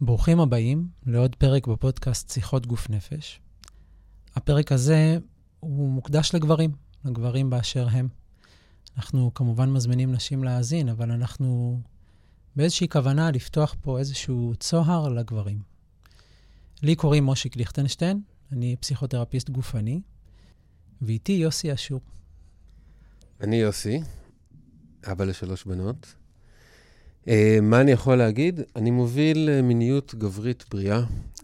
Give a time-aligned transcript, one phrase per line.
[0.00, 3.40] ברוכים הבאים לעוד פרק בפודקאסט שיחות גוף נפש.
[4.34, 5.18] הפרק הזה
[5.60, 6.72] הוא מוקדש לגברים,
[7.04, 8.08] לגברים באשר הם.
[8.96, 11.80] אנחנו כמובן מזמינים נשים להאזין, אבל אנחנו
[12.56, 15.62] באיזושהי כוונה לפתוח פה איזשהו צוהר לגברים.
[16.82, 18.20] לי קוראים מושיק ליכטנשטיין,
[18.52, 20.00] אני פסיכותרפיסט גופני,
[21.02, 22.00] ואיתי יוסי אשור.
[23.40, 24.00] אני יוסי,
[25.12, 26.14] אבא לשלוש בנות.
[27.26, 27.28] Uh,
[27.62, 28.60] מה אני יכול להגיד?
[28.76, 31.00] אני מוביל uh, מיניות גברית בריאה.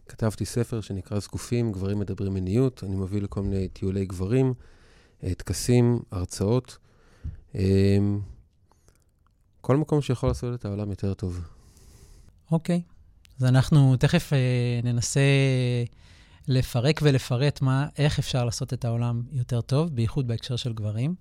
[0.09, 2.85] כתבתי ספר שנקרא זקופים, גברים מדברים מיניות.
[2.85, 4.55] אני מוביל כל מיני טיולי גברים,
[5.21, 6.79] uh, טקסים, הרצאות.
[9.61, 11.41] כל מקום שיכול לעשות את העולם יותר טוב.
[12.51, 13.37] אוקיי, okay.
[13.39, 15.21] אז אנחנו תכף uh, ננסה
[16.49, 21.15] לפרק ולפרט מה, איך אפשר לעשות את העולם יותר טוב, בייחוד בהקשר של גברים.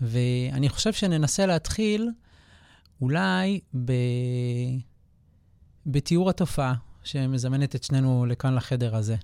[0.00, 2.10] ואני חושב שננסה להתחיל
[3.00, 3.92] אולי ב...
[5.86, 9.16] בתיאור התופעה שמזמנת את שנינו לכאן לחדר הזה.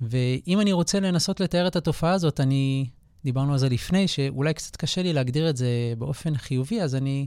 [0.00, 2.88] ואם אני רוצה לנסות לתאר את התופעה הזאת, אני,
[3.24, 7.26] דיברנו על זה לפני, שאולי קצת קשה לי להגדיר את זה באופן חיובי, אז אני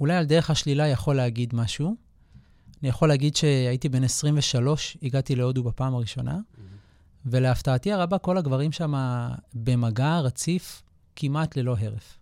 [0.00, 1.96] אולי על דרך השלילה יכול להגיד משהו.
[2.82, 6.60] אני יכול להגיד שהייתי בן 23, הגעתי להודו בפעם הראשונה, mm-hmm.
[7.26, 8.94] ולהפתעתי הרבה, כל הגברים שם
[9.54, 10.82] במגע רציף
[11.16, 12.18] כמעט ללא הרף.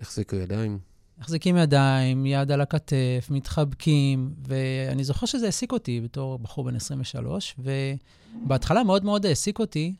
[0.00, 0.78] החזיקו ידיים.
[1.18, 7.56] מחזיקים ידיים, יד על הכתף, מתחבקים, ואני זוכר שזה העסיק אותי בתור בחור בן 23,
[7.58, 9.94] ובהתחלה מאוד מאוד העסיק אותי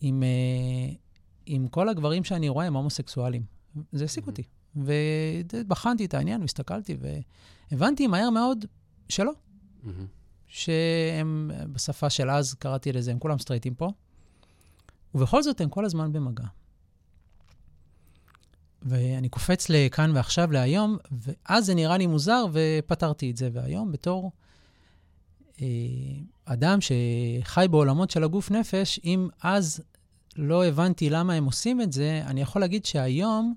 [0.00, 0.94] עם, אה,
[1.46, 3.42] עם כל הגברים שאני רואה הם הומוסקסואלים.
[3.92, 4.26] זה העסיק.
[4.26, 4.42] אותי.
[4.76, 6.96] ובחנתי את העניין, והסתכלתי,
[7.70, 8.64] והבנתי מהר מאוד
[9.08, 9.32] שלא.
[10.46, 13.90] שהם, בשפה של אז קראתי לזה, הם כולם סטרייטים פה,
[15.14, 16.44] ובכל זאת הם כל הזמן במגע.
[18.82, 23.50] ואני קופץ לכאן ועכשיו להיום, ואז זה נראה לי מוזר, ופתרתי את זה.
[23.52, 24.32] והיום, בתור
[25.60, 25.66] אה,
[26.44, 29.80] אדם שחי בעולמות של הגוף נפש, אם אז
[30.36, 33.54] לא הבנתי למה הם עושים את זה, אני יכול להגיד שהיום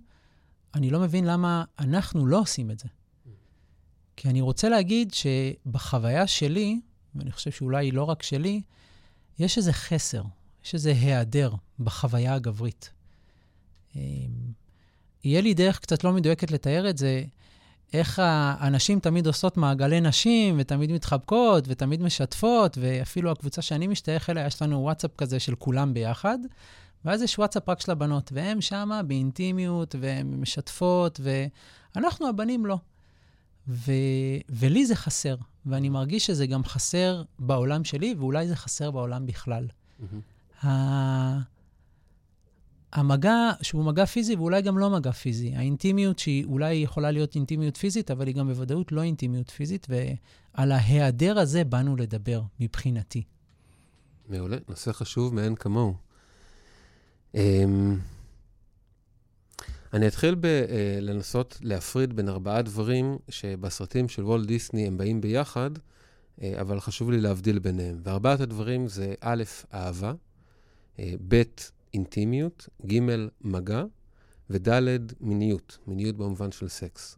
[0.75, 2.87] אני לא מבין למה אנחנו לא עושים את זה.
[4.15, 6.79] כי אני רוצה להגיד שבחוויה שלי,
[7.15, 8.61] ואני חושב שאולי לא רק שלי,
[9.39, 10.23] יש איזה חסר,
[10.65, 12.91] יש איזה היעדר בחוויה הגברית.
[15.25, 17.23] יהיה לי דרך קצת לא מדויקת לתאר את זה,
[17.93, 18.21] איך
[18.59, 24.61] הנשים תמיד עושות מעגלי נשים, ותמיד מתחבקות, ותמיד משתפות, ואפילו הקבוצה שאני משתייך אליה, יש
[24.61, 26.37] לנו וואטסאפ כזה של כולם ביחד,
[27.05, 31.19] ואז יש וואטסאפ רק של הבנות, והן שמה באינטימיות, והן משתפות,
[31.95, 32.77] ואנחנו הבנים לא.
[33.67, 33.91] ו...
[34.49, 35.35] ולי זה חסר,
[35.65, 39.67] ואני מרגיש שזה גם חסר בעולם שלי, ואולי זה חסר בעולם בכלל.
[39.67, 40.65] Mm-hmm.
[42.93, 45.55] המגע, שהוא מגע פיזי ואולי גם לא מגע פיזי.
[45.55, 50.71] האינטימיות שהיא אולי יכולה להיות אינטימיות פיזית, אבל היא גם בוודאות לא אינטימיות פיזית, ועל
[50.71, 53.23] ההיעדר הזה באנו לדבר, מבחינתי.
[54.29, 55.93] מעולה, נושא חשוב מאין כמוהו.
[57.35, 57.99] אמ,
[59.93, 65.71] אני אתחיל בלנסות אה, להפריד בין ארבעה דברים שבסרטים של וולט דיסני הם באים ביחד,
[66.41, 67.99] אה, אבל חשוב לי להבדיל ביניהם.
[68.03, 70.13] וארבעת הדברים זה א', אהבה,
[70.99, 71.43] אה, ב',
[71.95, 72.99] אינטימיות, ג',
[73.41, 73.83] מגע,
[74.49, 77.17] וד', מיניות, מיניות במובן של סקס.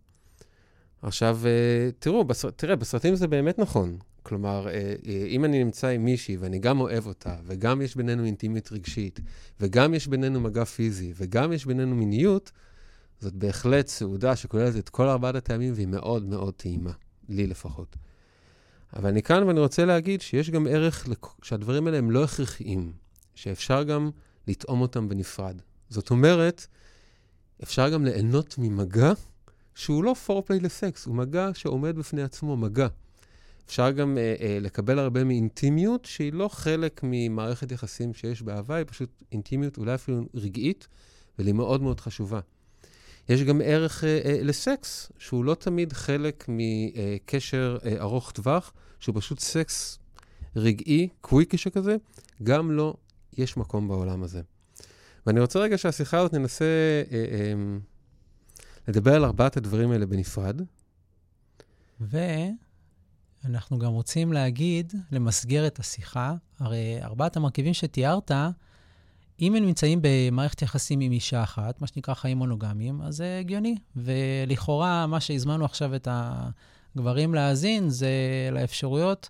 [1.01, 2.49] עכשיו, אה, תראו, בסר...
[2.49, 3.97] תראה, בסרטים זה באמת נכון.
[4.23, 4.73] כלומר, אה,
[5.07, 9.19] אה, אם אני נמצא עם מישהי ואני גם אוהב אותה, וגם יש בינינו אינטימיות רגשית,
[9.59, 12.51] וגם יש בינינו מגע פיזי, וגם יש בינינו מיניות,
[13.19, 16.91] זאת בהחלט סעודה שכוללת את כל ארבעת הטעמים, והיא מאוד מאוד טעימה,
[17.29, 17.95] לי לפחות.
[18.95, 21.07] אבל אני כאן ואני רוצה להגיד שיש גם ערך
[21.41, 22.91] שהדברים האלה הם לא הכרחיים,
[23.35, 24.11] שאפשר גם
[24.47, 25.61] לטעום אותם בנפרד.
[25.89, 26.67] זאת אומרת,
[27.63, 29.11] אפשר גם ליהנות ממגע
[29.75, 32.87] שהוא לא פורפליי לסקס, הוא מגע שעומד בפני עצמו, מגע.
[33.65, 38.85] אפשר גם אה, אה, לקבל הרבה מאינטימיות שהיא לא חלק ממערכת יחסים שיש באהבה, היא
[38.87, 40.87] פשוט אינטימיות, אולי אפילו רגעית,
[41.39, 42.39] והיא מאוד מאוד חשובה.
[43.29, 49.15] יש גם ערך אה, אה, לסקס, שהוא לא תמיד חלק מקשר אה, ארוך טווח, שהוא
[49.21, 49.99] פשוט סקס
[50.55, 51.95] רגעי, קוויקי שכזה,
[52.43, 52.95] גם לא
[53.33, 54.41] יש מקום בעולם הזה.
[55.25, 56.65] ואני רוצה רגע שהשיחה הזאת ננסה
[57.11, 57.53] אה, אה,
[58.87, 60.61] לדבר על ארבעת הדברים האלה בנפרד.
[61.99, 68.31] ואנחנו גם רוצים להגיד, למסגר את השיחה, הרי ארבעת המרכיבים שתיארת,
[69.41, 73.75] אם הם נמצאים במערכת יחסים עם אישה אחת, מה שנקרא חיים מונוגמיים, אז זה הגיוני.
[73.95, 78.09] ולכאורה, מה שהזמנו עכשיו את הגברים להאזין, זה
[78.51, 79.29] לאפשרויות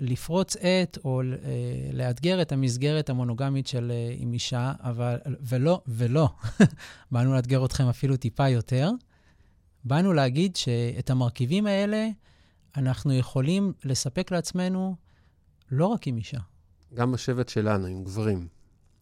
[0.00, 1.26] לפרוץ את או אה,
[1.92, 6.28] לאתגר את המסגרת המונוגמית של אה, עם אישה, אבל, ולא, ולא,
[7.12, 8.90] באנו לאתגר אתכם אפילו טיפה יותר,
[9.84, 12.08] באנו להגיד שאת המרכיבים האלה
[12.76, 14.96] אנחנו יכולים לספק לעצמנו
[15.70, 16.40] לא רק עם אישה.
[16.94, 18.48] גם בשבט שלנו, עם גברים.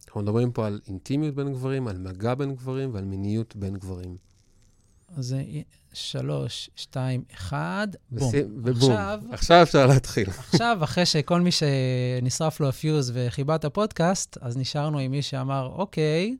[0.05, 4.17] אנחנו מדברים פה על אינטימיות בין גברים, על מגע בין גברים ועל מיניות בין גברים.
[5.17, 5.43] אז זה
[5.93, 8.31] שלוש, שתיים, אחד, בום.
[8.63, 8.91] ובום.
[8.91, 9.21] עכשיו...
[9.31, 10.29] עכשיו אפשר להתחיל.
[10.29, 15.71] עכשיו, אחרי שכל מי שנשרף לו הפיוז וחיבה את הפודקאסט, אז נשארנו עם מי שאמר,
[15.75, 16.37] אוקיי,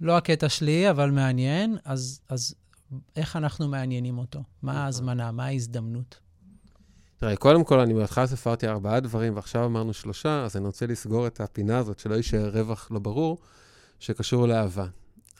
[0.00, 2.54] לא הקטע שלי, אבל מעניין, אז, אז
[3.16, 4.38] איך אנחנו מעניינים אותו?
[4.62, 4.82] מה נכון.
[4.82, 5.32] ההזמנה?
[5.32, 6.18] מה ההזדמנות?
[7.16, 11.26] תראה, קודם כל, אני בהתחלה ספרתי ארבעה דברים, ועכשיו אמרנו שלושה, אז אני רוצה לסגור
[11.26, 13.38] את הפינה הזאת, שלא יישאר רווח לא ברור,
[13.98, 14.86] שקשור לאהבה.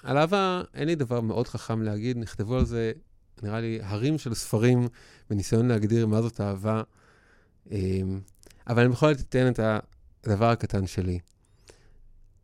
[0.02, 2.92] על אהבה אין לי דבר מאוד חכם להגיד, נכתבו על זה,
[3.42, 4.88] נראה לי, הרים של ספרים
[5.30, 6.82] בניסיון להגדיר מה זאת אהבה,
[7.70, 8.20] אמ,
[8.66, 9.60] אבל אני בכל זאת אתן את
[10.24, 11.18] הדבר הקטן שלי.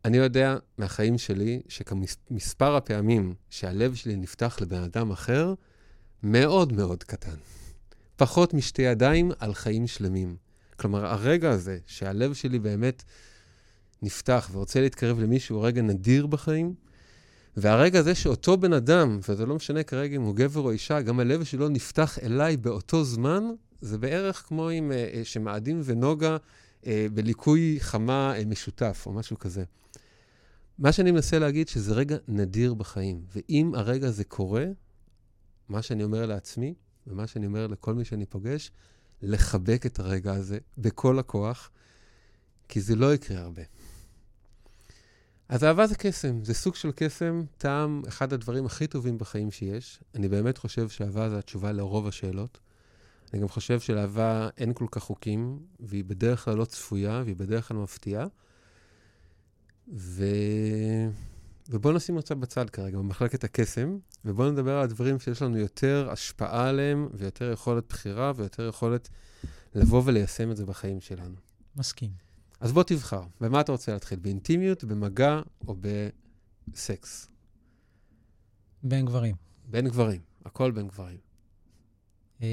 [0.05, 5.53] אני יודע מהחיים שלי שכמספר הפעמים שהלב שלי נפתח לבן אדם אחר,
[6.23, 7.35] מאוד מאוד קטן.
[8.15, 10.35] פחות משתי ידיים על חיים שלמים.
[10.75, 13.03] כלומר, הרגע הזה שהלב שלי באמת
[14.01, 16.73] נפתח ורוצה להתקרב למישהו, הוא רגע נדיר בחיים,
[17.57, 21.19] והרגע הזה שאותו בן אדם, וזה לא משנה כרגע אם הוא גבר או אישה, גם
[21.19, 23.43] הלב שלו נפתח אליי באותו זמן,
[23.81, 26.37] זה בערך כמו עם אה, אה, שמאדים ונוגה
[26.87, 29.63] אה, בליקוי חמה משותף, או משהו כזה.
[30.79, 34.65] מה שאני מנסה להגיד, שזה רגע נדיר בחיים, ואם הרגע הזה קורה,
[35.69, 36.73] מה שאני אומר לעצמי,
[37.07, 38.71] ומה שאני אומר לכל מי שאני פוגש,
[39.21, 41.69] לחבק את הרגע הזה בכל הכוח,
[42.69, 43.61] כי זה לא יקרה הרבה.
[45.49, 49.99] אז אהבה זה קסם, זה סוג של קסם, טעם, אחד הדברים הכי טובים בחיים שיש.
[50.15, 52.59] אני באמת חושב שאהבה זה התשובה לרוב השאלות.
[53.33, 57.67] אני גם חושב שלאהבה אין כל כך חוקים, והיא בדרך כלל לא צפויה, והיא בדרך
[57.67, 58.27] כלל מפתיעה.
[59.93, 60.25] ו...
[61.69, 66.69] ובואו נשים אותה בצד כרגע, במחלקת הקסם, ובואו נדבר על הדברים שיש לנו יותר השפעה
[66.69, 69.09] עליהם, ויותר יכולת בחירה, ויותר יכולת
[69.75, 71.35] לבוא וליישם את זה בחיים שלנו.
[71.75, 72.26] מסכים.
[72.59, 74.19] אז בוא תבחר, במה אתה רוצה להתחיל?
[74.19, 75.75] באינטימיות, במגע או
[76.67, 77.29] בסקס?
[78.83, 79.35] בין גברים.
[79.65, 81.17] בין גברים, הכל בין גברים.
[82.41, 82.47] אמ,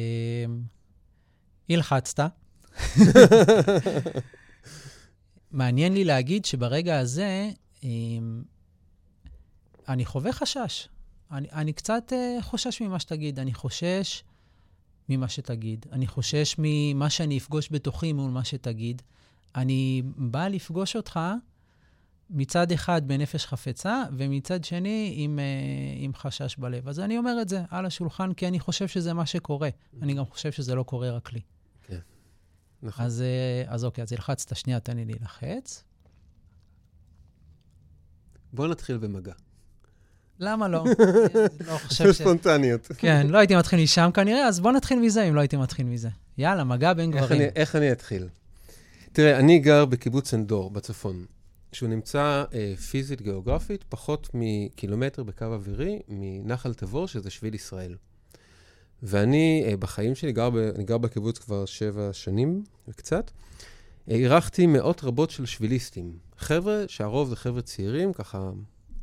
[1.70, 2.20] הלחצת.
[5.50, 7.50] מעניין לי להגיד שברגע הזה,
[7.82, 8.42] אמ,
[9.88, 10.88] אני חווה חשש.
[11.30, 13.38] אני, אני קצת uh, חושש ממה שתגיד.
[13.38, 14.22] אני חושש
[15.08, 15.86] ממה שתגיד.
[15.92, 19.02] אני חושש ממה שאני אפגוש בתוכי מול מה שתגיד.
[19.54, 21.20] אני בא לפגוש אותך
[22.30, 26.88] מצד אחד בנפש חפצה, ומצד שני עם, uh, עם חשש בלב.
[26.88, 29.68] אז אני אומר את זה על השולחן, כי אני חושב שזה מה שקורה.
[30.02, 31.40] אני גם חושב שזה לא קורה רק לי.
[31.82, 31.98] כן,
[32.82, 33.04] נכון.
[33.04, 33.22] אז,
[33.66, 35.84] uh, אז אוקיי, אז הלחצת שנייה, תן לי להילחץ.
[38.52, 39.32] בוא נתחיל במגע.
[40.40, 40.84] למה לא?
[41.68, 42.16] לא חושב ש...
[42.16, 42.88] ספונטניות.
[42.98, 46.08] כן, לא הייתי מתחיל משם כנראה, אז בוא נתחיל מזה אם לא הייתי מתחיל מזה.
[46.38, 47.40] יאללה, מגע בין איך גברים.
[47.40, 48.28] אני, איך אני אתחיל?
[49.14, 51.24] תראה, אני גר בקיבוץ אנדור בצפון,
[51.72, 57.96] שהוא נמצא אה, פיזית גיאוגרפית פחות מקילומטר בקו אווירי מנחל תבור, שזה שביל ישראל.
[59.02, 63.30] ואני אה, בחיים שלי, גר ב, אני גר בקיבוץ כבר שבע שנים וקצת,
[64.10, 66.18] אה, אירחתי מאות רבות של שביליסטים.
[66.38, 68.50] חבר'ה שהרוב זה חבר'ה צעירים, ככה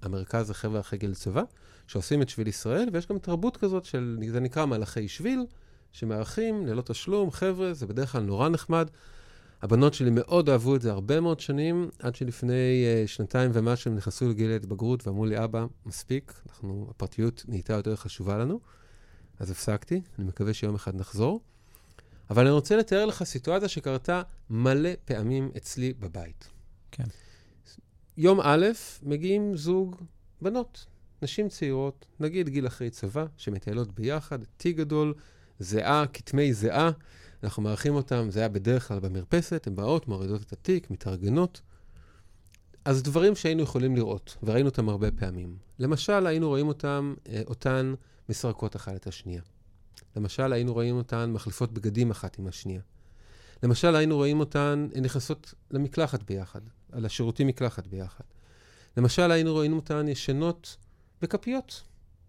[0.02, 1.44] המרכז זה חבר'ה אחרי גיל צבא,
[1.88, 5.46] שעושים את שביל ישראל, ויש גם תרבות כזאת של, זה נקרא מהלכי שביל,
[5.92, 8.88] שמארחים ללא תשלום, חבר'ה, זה בדרך כלל נורא נחמד.
[9.62, 13.98] הבנות שלי מאוד אהבו את זה הרבה מאוד שנים, עד שלפני uh, שנתיים ומשהו הם
[13.98, 18.60] נכנסו לגיל ההתבגרות ואמרו לי, אבא, מספיק, אנחנו, הפרטיות נהייתה יותר חשובה לנו.
[19.40, 21.42] אז הפסקתי, אני מקווה שיום אחד נחזור.
[22.30, 26.50] אבל אני רוצה לתאר לך סיטואציה שקרתה מלא פעמים אצלי בבית.
[26.92, 27.04] כן.
[28.18, 28.66] יום א',
[29.04, 29.96] מגיעים זוג
[30.42, 30.86] בנות,
[31.22, 35.14] נשים צעירות, נגיד גיל אחרי צבא, שמטיילות ביחד, תיק גדול,
[35.60, 36.92] זיעה, כתמי זיעה.
[37.44, 41.62] אנחנו מארחים אותם, זה היה בדרך כלל במרפסת, הן באות, מורידות את התיק, מתארגנות.
[42.86, 45.58] אז דברים שהיינו יכולים לראות, וראינו אותם הרבה פעמים.
[45.80, 47.94] למשל, היינו רואים אותם, אה, אותן
[48.30, 49.42] מסרקות אחת את השנייה.
[50.16, 52.82] למשל, היינו רואים אותן מחליפות בגדים אחת עם השנייה.
[53.64, 58.24] למשל, היינו רואים אותן נכנסות למקלחת ביחד, על השירותים מקלחת ביחד.
[58.98, 60.78] למשל, היינו רואים אותן ישנות
[61.22, 61.84] בכפיות.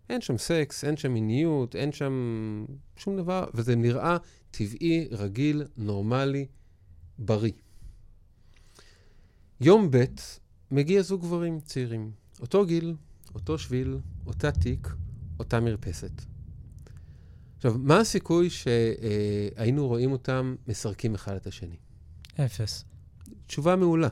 [0.08, 2.12] אין שם סקס, אין שם מיניות, אין שם
[2.96, 4.16] שום דבר, וזה נראה
[4.52, 6.46] טבעי, רגיל, נורמלי,
[7.18, 7.52] בריא.
[9.60, 10.04] יום ב'
[10.70, 12.10] מגיע זוג גברים צעירים.
[12.40, 12.94] אותו גיל,
[13.34, 14.88] אותו שביל, אותה תיק,
[15.38, 16.22] אותה מרפסת.
[17.56, 21.76] עכשיו, מה הסיכוי שהיינו רואים אותם מסרקים אחד את השני?
[22.40, 22.84] אפס.
[23.46, 24.08] תשובה מעולה.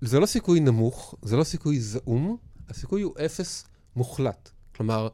[0.00, 2.36] זה לא סיכוי נמוך, זה לא סיכוי זעום,
[2.68, 3.64] הסיכוי הוא אפס
[3.96, 4.50] מוחלט.
[4.74, 5.08] כלומר,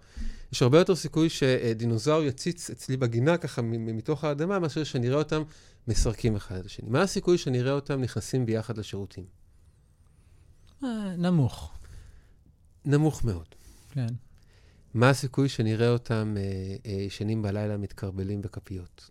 [0.53, 5.43] יש הרבה יותר סיכוי שדינוזאור יציץ אצלי בגינה ככה מתוך האדמה, מאשר שאני אראה אותם
[5.89, 6.89] מסרקים אחד את השני.
[6.91, 9.25] מה הסיכוי שאני אראה אותם נכנסים ביחד לשירותים?
[10.85, 11.73] אה, נמוך.
[12.85, 13.47] נמוך מאוד.
[13.91, 14.07] כן.
[14.95, 16.43] מה הסיכוי שאני אראה אותם אה,
[16.87, 19.11] אה, ישנים בלילה מתקרבלים בכפיות?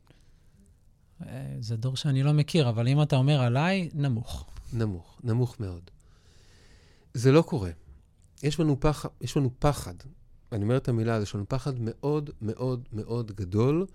[1.25, 4.49] אה, זה דור שאני לא מכיר, אבל אם אתה אומר עליי, נמוך.
[4.73, 5.91] נמוך, נמוך מאוד.
[7.13, 7.71] זה לא קורה.
[8.43, 9.93] יש לנו, פח, יש לנו פחד,
[10.51, 13.85] אני אומר את המילה, יש לנו פחד מאוד מאוד מאוד גדול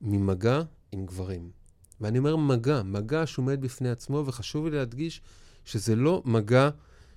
[0.00, 1.50] ממגע עם גברים.
[2.00, 5.20] ואני אומר מגע, מגע שעומד בפני עצמו, וחשוב לי להדגיש
[5.64, 6.70] שזה לא מגע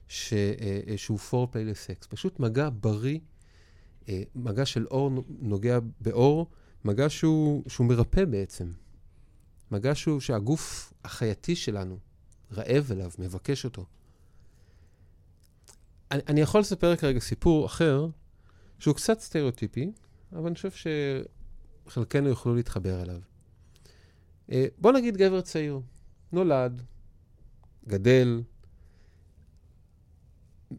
[0.08, 3.20] ש, אה, שהוא פורפליי לסקס, פשוט מגע בריא,
[4.10, 6.48] אה, מגע של אור נוגע באור,
[6.86, 8.72] מגע שהוא, שהוא מרפא בעצם.
[9.72, 11.98] מגע שהוא, שהגוף החייתי שלנו
[12.52, 13.86] רעב אליו, מבקש אותו.
[16.12, 18.08] אני, אני יכול לספר כרגע סיפור אחר,
[18.80, 19.92] שהוא קצת סטריאוטיפי,
[20.34, 20.70] אבל אני חושב
[21.86, 23.20] שחלקנו יוכלו להתחבר אליו.
[24.52, 25.80] אה, בוא נגיד גבר צעיר,
[26.32, 26.82] נולד,
[27.88, 28.42] גדל,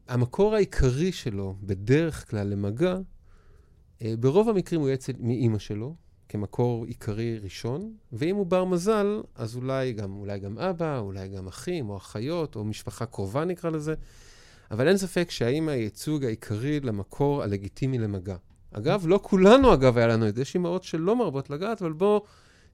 [0.09, 2.97] המקור העיקרי שלו, בדרך כלל למגע,
[4.03, 5.95] אה, ברוב המקרים הוא יהיה מאימא שלו,
[6.29, 11.47] כמקור עיקרי ראשון, ואם הוא בר מזל, אז אולי גם, אולי גם אבא, אולי גם
[11.47, 13.95] אחים או אחיות, או משפחה קרובה נקרא לזה,
[14.71, 18.37] אבל אין ספק שהאימא היא הייצוג העיקרי למקור הלגיטימי למגע.
[18.73, 22.25] אגב, לא כולנו, אגב, היה לנו את זה, יש אימהות שלא מרבות לגעת, אבל בואו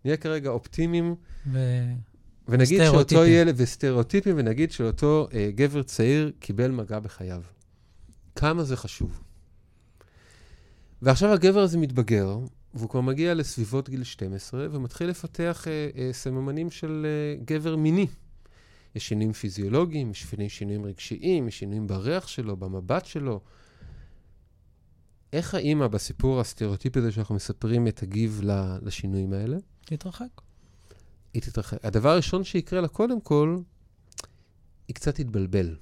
[0.05, 1.15] נהיה כרגע אופטימיים.
[1.53, 1.59] ו...
[2.49, 7.43] ונגיד שאותו ילד, וסטריאוטיפים, ונגיד שאותו אה, גבר צעיר קיבל מגע בחייו.
[8.37, 9.21] כמה זה חשוב.
[11.03, 12.39] ועכשיו הגבר הזה מתבגר,
[12.75, 18.07] והוא כבר מגיע לסביבות גיל 12, ומתחיל לפתח אה, אה, סממנים של אה, גבר מיני.
[18.97, 23.41] יש שינויים פיזיולוגיים, יש שינויים רגשיים, יש שינויים בריח שלו, במבט שלו.
[25.33, 28.41] איך האימא בסיפור הסטריאוטיפי הזה שאנחנו מספרים תגיב
[28.83, 29.57] לשינויים האלה?
[29.85, 30.41] תתרחק.
[31.35, 31.85] היא תתרחק.
[31.85, 33.59] הדבר הראשון שיקרה לה, קודם כל,
[34.89, 35.77] היא קצת תתבלבל.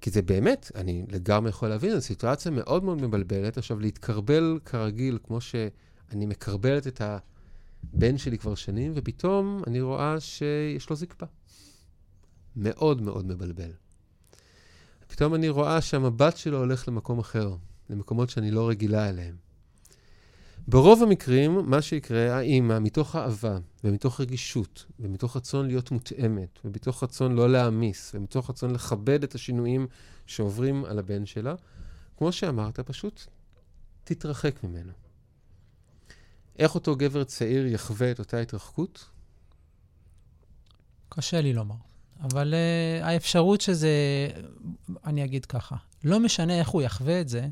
[0.00, 3.58] כי זה באמת, אני לגמרי יכול להבין, זו סיטואציה מאוד מאוד מבלבלת.
[3.58, 7.00] עכשיו, להתקרבל כרגיל, כמו שאני מקרבלת את
[7.94, 11.26] הבן שלי כבר שנים, ופתאום אני רואה שיש לו זקפה.
[12.56, 13.70] מאוד מאוד מבלבל.
[15.06, 17.56] פתאום אני רואה שהמבט שלו הולך למקום אחר,
[17.90, 19.36] למקומות שאני לא רגילה אליהם.
[20.68, 27.34] ברוב המקרים, מה שיקרה, האימא, מתוך אהבה, ומתוך רגישות, ומתוך רצון להיות מותאמת, ומתוך רצון
[27.34, 29.86] לא להעמיס, ומתוך רצון לכבד את השינויים
[30.26, 31.54] שעוברים על הבן שלה,
[32.16, 33.26] כמו שאמרת, פשוט
[34.04, 34.92] תתרחק ממנו.
[36.58, 39.10] איך אותו גבר צעיר יחווה את אותה התרחקות?
[41.08, 41.74] קשה לי לומר.
[42.20, 43.88] אבל uh, האפשרות שזה,
[45.04, 47.48] אני אגיד ככה, לא משנה איך הוא יחווה את זה,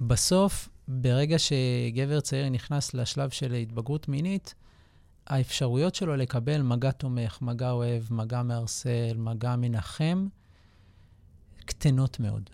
[0.00, 4.54] בסוף ברגע שגבר צעיר נכנס לשלב של התבגרות מינית,
[5.26, 10.28] האפשרויות שלו לקבל מגע תומך, מגע אוהב, מגע מערסל, מגע מנחם,
[11.64, 12.50] קטנות מאוד.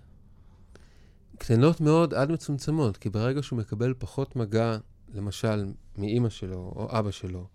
[1.38, 4.76] קטנות מאוד עד מצומצמות, כי ברגע שהוא מקבל פחות מגע,
[5.14, 7.46] למשל, מאימא שלו או אבא שלו,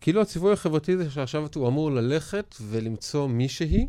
[0.00, 3.88] כאילו הציווי החברתי זה שעכשיו הוא אמור ללכת ולמצוא מישהי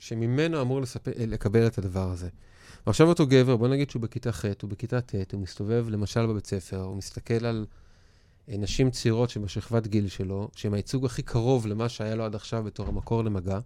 [0.00, 1.08] שממנו אמור לספ...
[1.08, 2.28] לקבל את הדבר הזה.
[2.86, 6.46] ועכשיו אותו גבר, בוא נגיד שהוא בכיתה ח', הוא בכיתה ט', הוא מסתובב למשל בבית
[6.46, 7.66] ספר, הוא מסתכל על
[8.48, 12.62] אה, נשים צעירות שבשכבת גיל שלו, שהן הייצוג הכי קרוב למה שהיה לו עד עכשיו
[12.62, 13.58] בתור המקור למגע,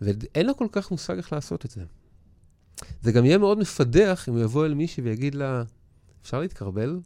[0.00, 1.84] ואין לו כל כך מושג איך לעשות את זה.
[3.02, 5.62] זה גם יהיה מאוד מפדח אם הוא יבוא אל מישהי ויגיד לה,
[6.22, 7.00] אפשר להתקרבל?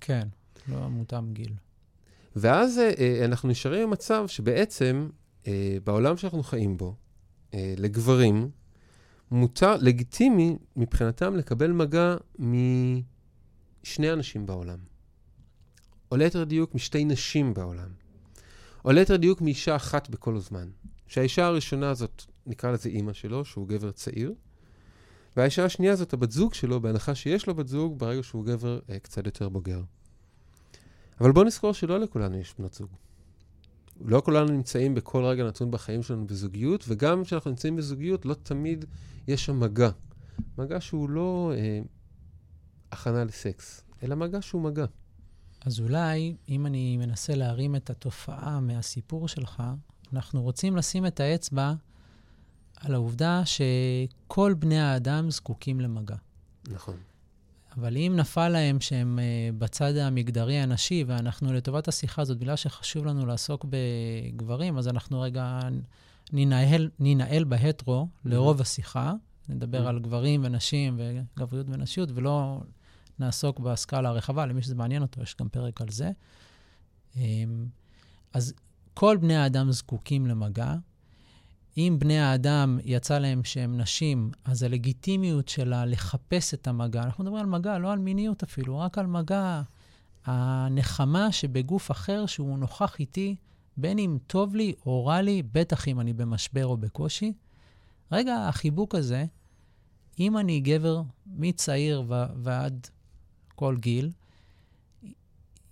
[0.00, 0.28] כן,
[0.68, 1.52] לא מותאם גיל.
[2.36, 5.08] ואז אה, אה אנחנו נשארים במצב שבעצם,
[5.46, 6.94] אה, בעולם שאנחנו חיים בו,
[7.54, 8.50] אה, לגברים,
[9.30, 14.78] מותר, לגיטימי מבחינתם לקבל מגע משני אנשים בעולם.
[16.12, 17.88] או ליתר דיוק משתי נשים בעולם.
[18.84, 20.68] או ליתר דיוק מאישה אחת בכל הזמן.
[21.06, 24.34] שהאישה הראשונה הזאת, נקרא לזה אימא שלו, שהוא גבר צעיר,
[25.36, 28.98] והאישה השנייה זאת הבת זוג שלו, בהנחה שיש לו בת זוג, ברגע שהוא גבר אה,
[28.98, 29.82] קצת יותר בוגר.
[31.20, 32.88] אבל בואו נזכור שלא לכולנו יש בנות זוג.
[34.00, 38.84] לא כולנו נמצאים בכל רגע נתון בחיים שלנו בזוגיות, וגם כשאנחנו נמצאים בזוגיות, לא תמיד
[39.28, 39.90] יש שם מגע.
[40.58, 41.80] מגע שהוא לא אה,
[42.92, 44.86] הכנה לסקס, אלא מגע שהוא מגע.
[45.60, 49.62] אז אולי, אם אני מנסה להרים את התופעה מהסיפור שלך,
[50.12, 51.72] אנחנו רוצים לשים את האצבע
[52.80, 56.16] על העובדה שכל בני האדם זקוקים למגע.
[56.68, 56.94] נכון.
[57.76, 63.06] אבל אם נפל להם שהם uh, בצד המגדרי הנשי, ואנחנו לטובת השיחה הזאת, בגלל שחשוב
[63.06, 65.60] לנו לעסוק בגברים, אז אנחנו רגע
[66.32, 69.12] ננהל, ננהל בהטרו לרוב השיחה,
[69.48, 72.60] נדבר על גברים ונשים וגבריות ונשיות, ולא
[73.18, 76.10] נעסוק בסקאלה הרחבה, למי שזה מעניין אותו, יש גם פרק על זה.
[77.16, 77.66] אמ,
[78.32, 78.54] אז
[78.94, 80.74] כל בני האדם זקוקים למגע.
[81.78, 87.40] אם בני האדם יצא להם שהם נשים, אז הלגיטימיות שלה לחפש את המגע, אנחנו מדברים
[87.42, 89.62] על מגע, לא על מיניות אפילו, רק על מגע.
[90.24, 93.36] הנחמה שבגוף אחר שהוא נוכח איתי,
[93.76, 97.32] בין אם טוב לי או רע לי, בטח אם אני במשבר או בקושי.
[98.12, 99.24] רגע, החיבוק הזה,
[100.20, 102.04] אם אני גבר מצעיר
[102.42, 102.86] ועד
[103.54, 104.10] כל גיל,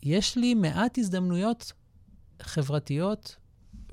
[0.02, 1.72] יש לי מעט הזדמנויות
[2.42, 3.36] חברתיות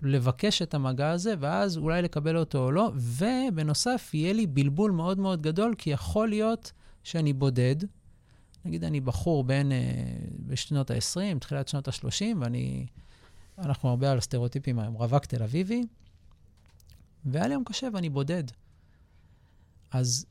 [0.01, 5.19] לבקש את המגע הזה, ואז אולי לקבל אותו או לא, ובנוסף, יהיה לי בלבול מאוד
[5.19, 6.71] מאוד גדול, כי יכול להיות
[7.03, 7.75] שאני בודד.
[8.65, 9.75] נגיד, אני בחור בין, uh,
[10.45, 12.85] בשנות ה-20, תחילת שנות ה-30, ואני,
[13.57, 15.83] אנחנו הרבה על סטריאוטיפים היום, רווק תל אביבי,
[17.25, 18.43] והיה לי יום קשה ואני בודד.
[19.91, 20.25] אז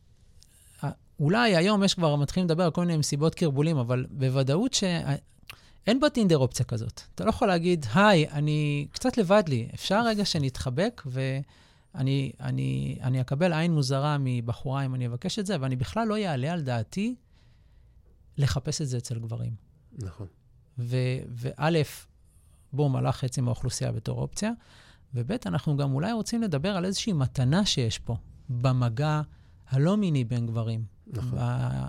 [1.21, 4.85] אולי היום יש כבר, מתחילים לדבר על כל מיני מסיבות קרבולים, אבל בוודאות ש...
[5.87, 7.01] אין בטינדר אופציה כזאת.
[7.15, 13.21] אתה לא יכול להגיד, היי, אני קצת לבד לי, אפשר רגע שנתחבק ואני אני, אני
[13.21, 17.15] אקבל עין מוזרה מבחורה אם אני אבקש את זה, ואני בכלל לא אעלה על דעתי
[18.39, 19.53] לחפש את זה אצל גברים.
[19.99, 20.27] נכון.
[20.79, 21.83] וא',
[22.73, 24.53] בום, הלך חצי מהאוכלוסייה בתור אופציה,
[25.15, 28.17] וב', אנחנו גם אולי רוצים לדבר על איזושהי מתנה שיש פה
[28.49, 29.23] במגע
[29.69, 30.85] הלא מיני בין גברים.
[31.07, 31.39] נכון.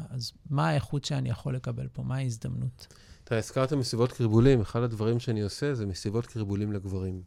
[0.10, 2.04] אז מה האיכות שאני יכול לקבל פה?
[2.04, 2.88] מה ההזדמנות?
[3.32, 7.22] אתה הזכרת מסיבות קריבולים, אחד הדברים שאני עושה זה מסיבות קריבולים לגברים.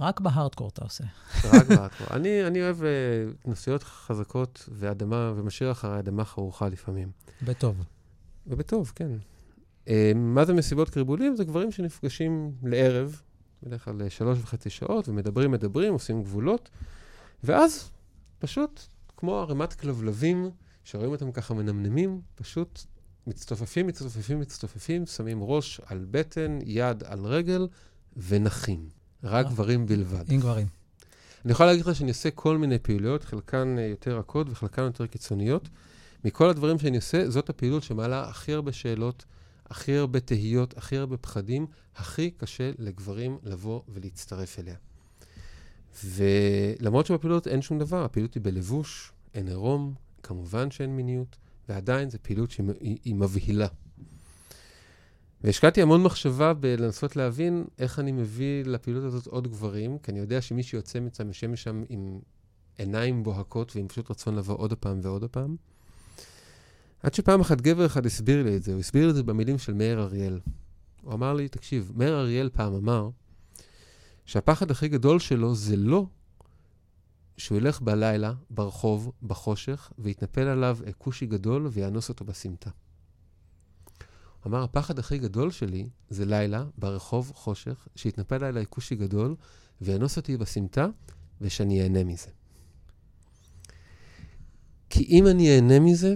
[0.00, 1.04] רק בהארדקור אתה עושה.
[1.44, 2.06] רק בהארדקור.
[2.10, 2.84] אני, אני אוהב uh,
[3.50, 7.10] נסיעות חזקות ואדמה, ומשאיר אחריי אדמה חרוכה לפעמים.
[7.42, 7.76] בטוב.
[8.46, 9.10] ובטוב, כן.
[9.86, 11.36] Uh, מה זה מסיבות קריבולים?
[11.36, 13.22] זה גברים שנפגשים לערב,
[13.62, 16.70] בדרך כלל שלוש וחצי שעות, ומדברים, מדברים, עושים גבולות,
[17.44, 17.90] ואז
[18.38, 18.80] פשוט,
[19.16, 20.50] כמו ערימת כלבלבים,
[20.84, 22.80] שרואים אותם ככה מנמנמים, פשוט
[23.26, 27.68] מצטופפים, מצטופפים, מצטופפים, שמים ראש על בטן, יד על רגל,
[28.16, 28.88] ונחים.
[29.24, 29.50] רק אה.
[29.50, 30.32] גברים בלבד.
[30.32, 30.66] עם גברים.
[31.44, 35.06] אני יכול להגיד לך שאני עושה כל מיני פעילויות, חלקן אה, יותר רכות וחלקן יותר
[35.06, 35.68] קיצוניות.
[36.24, 39.24] מכל הדברים שאני עושה, זאת הפעילות שמעלה הכי הרבה שאלות,
[39.66, 44.76] הכי הרבה תהיות, הכי הרבה פחדים, הכי קשה לגברים לבוא ולהצטרף אליה.
[46.04, 51.36] ולמרות שבפעילות אין שום דבר, הפעילות היא בלבוש, אין עירום, כמובן שאין מיניות,
[51.68, 53.66] ועדיין זו פעילות שהיא מבהילה.
[55.44, 60.40] והשקעתי המון מחשבה בלנסות להבין איך אני מביא לפעילות הזאת עוד גברים, כי אני יודע
[60.40, 62.18] שמי שיוצא מצם יושב משם עם
[62.78, 65.56] עיניים בוהקות ועם פשוט רצון לבוא עוד פעם ועוד פעם.
[67.02, 69.72] עד שפעם אחת גבר אחד הסביר לי את זה, הוא הסביר את זה במילים של
[69.74, 70.40] מאיר אריאל.
[71.02, 73.08] הוא אמר לי, תקשיב, מאיר אריאל פעם אמר
[74.26, 76.06] שהפחד הכי גדול שלו זה לא
[77.36, 82.70] שהוא ילך בלילה, ברחוב, בחושך, ויתנפל עליו כושי גדול ויאנוס אותו בסמטה.
[84.46, 89.36] אמר, הפחד הכי גדול שלי זה לילה, ברחוב, חושך, שיתנפל עליי כושי גדול
[89.80, 90.86] ויאנוס אותי בסמטה,
[91.40, 92.30] ושאני אהנה מזה.
[94.90, 96.14] כי אם אני אהנה מזה,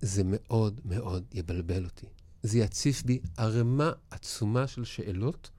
[0.00, 2.06] זה מאוד מאוד יבלבל אותי.
[2.42, 5.50] זה יציף בי ערימה עצומה של שאלות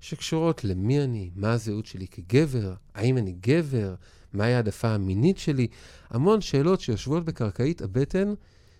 [0.00, 3.94] שקשורות למי אני, מה הזהות שלי כגבר, האם אני גבר,
[4.32, 5.66] מהי העדפה המינית שלי,
[6.10, 8.34] המון שאלות שיושבות בקרקעית הבטן,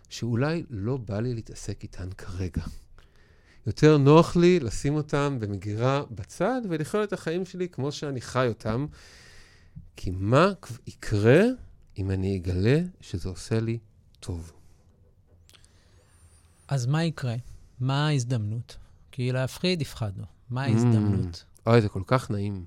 [0.08, 2.62] שאולי לא בא לי להתעסק איתן כרגע.
[3.66, 8.86] יותר נוח לי לשים אותן במגירה בצד ולחיות את החיים שלי כמו שאני חי אותם,
[9.96, 10.52] כי מה
[10.86, 11.42] יקרה
[11.98, 13.78] אם אני אגלה שזה עושה לי
[14.20, 14.52] טוב?
[16.68, 17.36] אז מה יקרה?
[17.80, 18.76] מה ההזדמנות?
[19.12, 20.37] כי להפחיד, הפחדנו.
[20.50, 21.44] מה ההזדמנות?
[21.44, 22.64] Mm, אוי, זה כל כך נעים.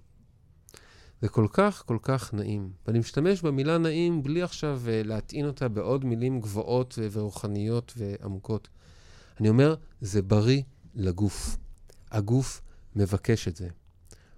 [1.22, 2.72] זה כל כך, כל כך נעים.
[2.88, 8.68] ואני משתמש במילה נעים בלי עכשיו uh, להטעין אותה בעוד מילים גבוהות uh, ורוחניות ועמוקות.
[9.40, 10.62] אני אומר, זה בריא
[10.96, 11.58] לגוף.
[12.12, 12.62] הגוף
[12.96, 13.68] מבקש את זה.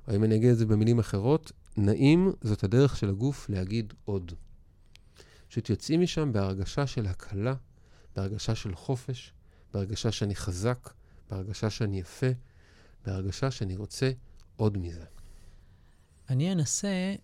[0.07, 4.31] או אם אני אגיד את זה במילים אחרות, נעים זאת הדרך של הגוף להגיד עוד.
[5.49, 7.53] פשוט יוצאים משם בהרגשה של הקלה,
[8.15, 9.33] בהרגשה של חופש,
[9.73, 10.89] בהרגשה שאני חזק,
[11.29, 12.27] בהרגשה שאני יפה,
[13.05, 14.11] בהרגשה שאני רוצה
[14.55, 15.05] עוד מזה.
[16.29, 17.15] אני אנסה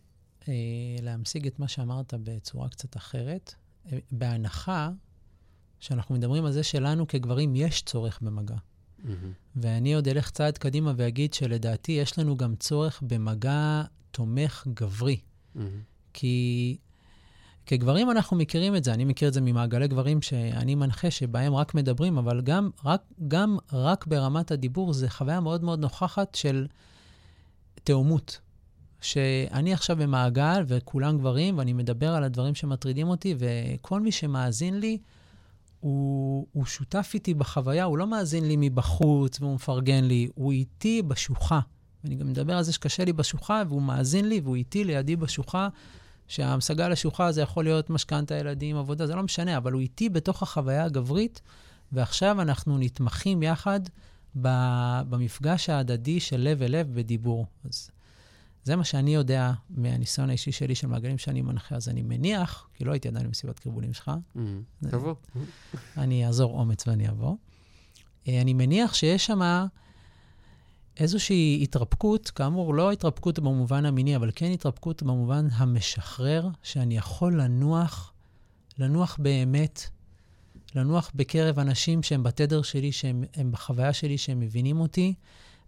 [0.48, 0.54] אה,
[1.02, 3.54] להמשיג את מה שאמרת בצורה קצת אחרת,
[3.92, 4.90] אה, בהנחה
[5.80, 8.56] שאנחנו מדברים על זה שלנו כגברים יש צורך במגע.
[8.56, 9.08] Mm-hmm.
[9.56, 15.20] ואני עוד אלך צעד קדימה ואגיד שלדעתי יש לנו גם צורך במגע תומך גברי.
[15.56, 15.60] Mm-hmm.
[16.14, 16.78] כי
[17.70, 21.76] כגברים אנחנו מכירים את זה, אני מכיר את זה ממעגלי גברים שאני מנחה, שבהם רק
[21.76, 26.68] מדברים, אבל גם רק, גם רק ברמת הדיבור זה חוויה מאוד מאוד נוכחת של
[27.84, 28.40] תאומות.
[29.02, 34.98] שאני עכשיו במעגל וכולם גברים, ואני מדבר על הדברים שמטרידים אותי, וכל מי שמאזין לי,
[35.80, 41.02] הוא, הוא שותף איתי בחוויה, הוא לא מאזין לי מבחוץ והוא מפרגן לי, הוא איתי
[41.02, 41.60] בשוחה.
[42.04, 45.70] ואני גם מדבר על זה שקשה לי בשוחה, והוא מאזין לי והוא איתי לידי בשוחה,
[46.30, 50.44] שההמשגה לשוחה זה יכול להיות משכנתה, ילדים, עבודה, זה לא משנה, אבל הוא איתי בתוך
[50.44, 51.42] החוויה הגברית,
[51.92, 53.80] ועכשיו אנחנו נתמכים יחד
[54.36, 57.46] במפגש ההדדי של לב אל לב בדיבור.
[57.66, 57.92] אז
[58.64, 61.76] זה מה שאני יודע מהניסיון האישי שלי של מעגלים שאני מנחה.
[61.76, 64.12] אז אני מניח, כי לא הייתי עדיין במסיבת קרבולים שלך.
[64.36, 64.88] Mm-hmm.
[64.90, 65.16] תבוא.
[65.98, 67.36] אני אעזור אומץ ואני אבוא.
[68.28, 69.68] אה, אני מניח שיש שם
[71.00, 78.14] איזושהי התרפקות, כאמור, לא התרפקות במובן המיני, אבל כן התרפקות במובן המשחרר, שאני יכול לנוח,
[78.80, 79.84] לנוח באמת,
[80.76, 85.14] לנוח בקרב אנשים שהם בתדר שלי, שהם בחוויה שלי, שהם מבינים אותי,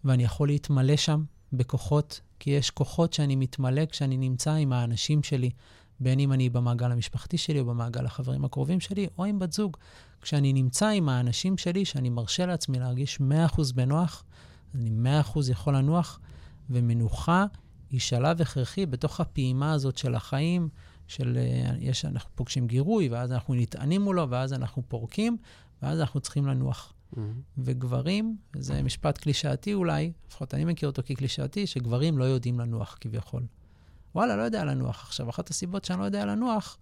[0.04, 5.50] ואני יכול להתמלא שם בכוחות כי יש כוחות שאני מתמלא כשאני נמצא עם האנשים שלי,
[6.00, 9.78] בין אם אני במעגל המשפחתי שלי או במעגל החברים הקרובים שלי, או עם בת זוג.
[10.22, 13.20] כשאני נמצא עם האנשים שלי, שאני מרשה לעצמי להרגיש
[13.58, 14.24] 100% בנוח,
[14.76, 14.90] אני
[15.34, 16.20] 100% יכול לנוח,
[16.70, 17.46] ומנוחה
[17.90, 20.70] היא שלב הכרחי בתוך הפעימה הזאת של החיים,
[21.08, 25.38] של אה, יש, אנחנו פוגשים גירוי, ואז אנחנו נטענים מולו, ואז אנחנו פורקים,
[25.82, 26.94] ואז אנחנו צריכים לנוח.
[26.94, 27.18] Mm-hmm.
[27.58, 33.44] וגברים, זה משפט קלישאתי אולי, לפחות אני מכיר אותו כקלישאתי, שגברים לא יודעים לנוח כביכול.
[34.16, 35.04] וואלה, לא יודע לנוח.
[35.04, 36.78] עכשיו, אחת הסיבות שאני לא יודע לנוח,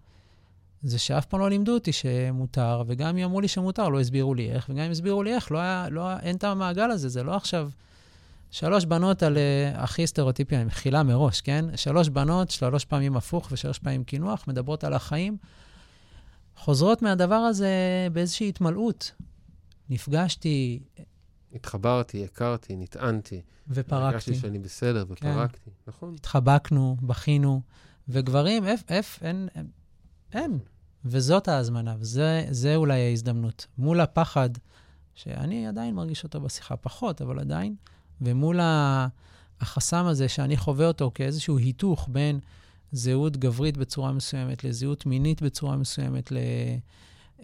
[0.84, 4.52] זה שאף פעם לא לימדו אותי שמותר, וגם אם אמרו לי שמותר, לא הסבירו לי
[4.52, 7.36] איך, וגם אם הסבירו לי איך, לא היה, לא, אין את המעגל הזה, זה לא
[7.36, 7.70] עכשיו
[8.52, 11.66] שלוש בנות על uh, הכי סטריאוטיפי, אני מחילה מראש, כן?
[11.76, 15.38] שלוש בנות, שלוש פעמים הפוך ושלוש פעמים קינוח, מדברות על החיים,
[16.56, 17.70] חוזרות מהדבר הזה
[18.14, 19.12] באיזושהי התמלאות.
[19.90, 20.80] נפגשתי...
[21.56, 23.42] התחברתי, הכרתי, נטענתי.
[23.68, 24.06] ופרקתי.
[24.06, 25.72] הרגשתי שאני בסדר ופרקתי, כן.
[25.88, 26.14] נכון.
[26.14, 27.62] התחבקנו, בכינו,
[28.10, 29.68] וגברים, איפה, איפ, אין, אין.
[30.34, 30.60] אין.
[31.06, 33.68] וזאת ההזמנה, וזה אולי ההזדמנות.
[33.78, 34.50] מול הפחד,
[35.16, 37.76] שאני עדיין מרגיש אותו בשיחה פחות, אבל עדיין,
[38.22, 38.60] ומול
[39.62, 42.40] החסם הזה שאני חווה אותו כאיזשהו היתוך בין
[42.92, 46.38] זהות גברית בצורה מסוימת לזהות מינית בצורה מסוימת, ל...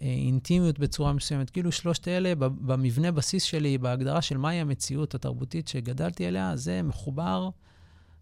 [0.00, 1.50] אינטימיות בצורה מסוימת.
[1.50, 7.48] כאילו שלושת אלה, במבנה בסיס שלי, בהגדרה של מהי המציאות התרבותית שגדלתי עליה, זה מחובר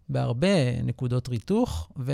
[0.09, 2.11] בהרבה נקודות ריתוך, ו...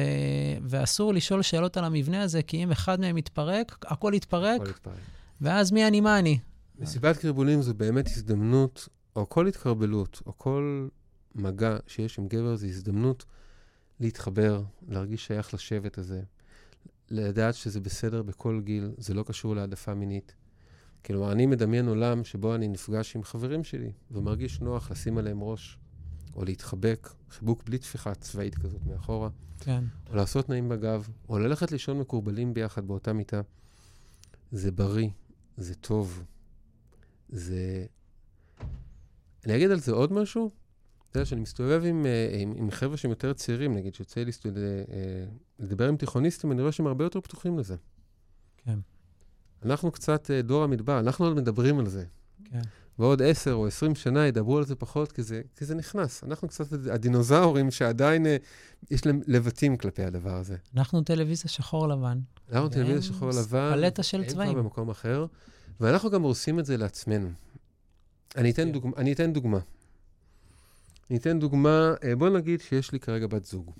[0.63, 4.95] ואסור לשאול שאלות על המבנה הזה, כי אם אחד מהם יתפרק, הכל יתפרק, הכל יתפרק.
[5.41, 6.39] ואז מי אני, מה אני.
[6.79, 10.87] מסיבת קרבולים זו באמת הזדמנות, או כל התקרבלות, או כל
[11.35, 13.25] מגע שיש עם גבר, זו הזדמנות
[13.99, 16.21] להתחבר, להרגיש שייך לשבט הזה.
[17.09, 20.35] לדעת שזה בסדר בכל גיל, זה לא קשור להעדפה מינית.
[21.05, 25.77] כלומר, אני מדמיין עולם שבו אני נפגש עם חברים שלי ומרגיש נוח לשים עליהם ראש,
[26.35, 29.29] או להתחבק, חיבוק בלי תפיחה צבאית כזאת מאחורה.
[29.59, 29.83] כן.
[30.09, 33.41] או לעשות נעים בגב, או ללכת לישון מקורבלים ביחד באותה מיטה.
[34.51, 35.09] זה בריא,
[35.57, 36.23] זה טוב,
[37.29, 37.85] זה...
[39.45, 40.51] אני אגיד על זה עוד משהו.
[41.09, 44.31] אתה יודע, כשאני מסתובב עם, אה, עם, עם חבר'ה שהם יותר צעירים, נגיד, שיוצא לי
[44.31, 44.57] סטוד...
[44.57, 45.25] אה,
[45.59, 47.75] לדבר עם תיכוניסטים, אני רואה שהם הרבה יותר פתוחים לזה.
[48.57, 48.79] כן.
[49.65, 52.05] אנחנו קצת אה, דור המדבר, אנחנו עוד מדברים על זה.
[52.45, 52.61] כן.
[52.99, 56.23] ועוד עשר או עשרים שנה ידברו על זה פחות, כי זה, כי זה נכנס.
[56.23, 58.25] אנחנו קצת הדינוזאורים שעדיין
[58.91, 60.55] יש להם לבטים כלפי הדבר הזה.
[60.75, 62.19] אנחנו טלוויזיה שחור לבן.
[62.51, 63.71] אנחנו טלוויזיה שחור לבן.
[63.73, 64.49] פלטה של צבעים.
[64.49, 65.25] הם כבר במקום אחר,
[65.79, 67.29] ואנחנו גם עושים את זה לעצמנו.
[68.37, 68.71] אני אתן, כן.
[68.71, 68.91] דוג...
[68.97, 69.59] אני אתן דוגמה.
[71.09, 73.71] אני אתן דוגמה, אה, בוא נגיד שיש לי כרגע בת זוג.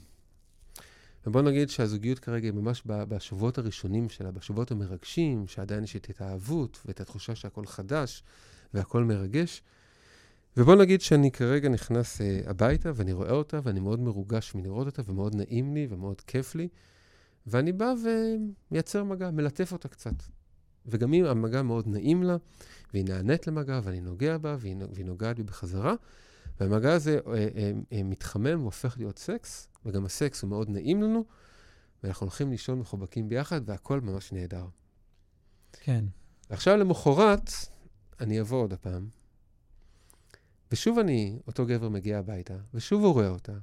[1.25, 6.79] ובוא נגיד שהזוגיות כרגע היא ממש בשבועות הראשונים שלה, בשבועות המרגשים, שעדיין יש את ההתאהבות
[6.85, 8.23] ואת התחושה שהכל חדש
[8.73, 9.63] והכל מרגש.
[10.57, 15.01] ובוא נגיד שאני כרגע נכנס uh, הביתה ואני רואה אותה ואני מאוד מרוגש מלראות אותה
[15.05, 16.67] ומאוד נעים לי ומאוד כיף לי,
[17.47, 20.13] ואני בא ומייצר מגע, מלטף אותה קצת.
[20.85, 22.37] וגם אם המגע מאוד נעים לה,
[22.93, 25.93] והיא נענית למגע ואני נוגע בה והיא, והיא נוגעת בי בחזרה,
[26.59, 31.25] והמגע הזה אה, אה, אה, מתחמם והופך להיות סקס, וגם הסקס הוא מאוד נעים לנו,
[32.03, 34.65] ואנחנו הולכים לישון מחובקים ביחד, והכל ממש נהדר.
[35.73, 36.05] כן.
[36.49, 37.51] עכשיו למחרת,
[38.21, 39.07] אני אבוא עוד הפעם,
[40.71, 43.53] ושוב אני, אותו גבר מגיע הביתה, ושוב הוא רואה אותה,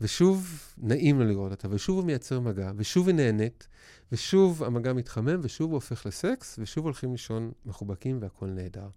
[0.00, 3.68] ושוב נעים לו לראות אותה, ושוב הוא מייצר מגע, ושוב היא נהנית,
[4.12, 8.88] ושוב המגע מתחמם, ושוב הוא הופך לסקס, ושוב הולכים לישון מחובקים והכל נהדר.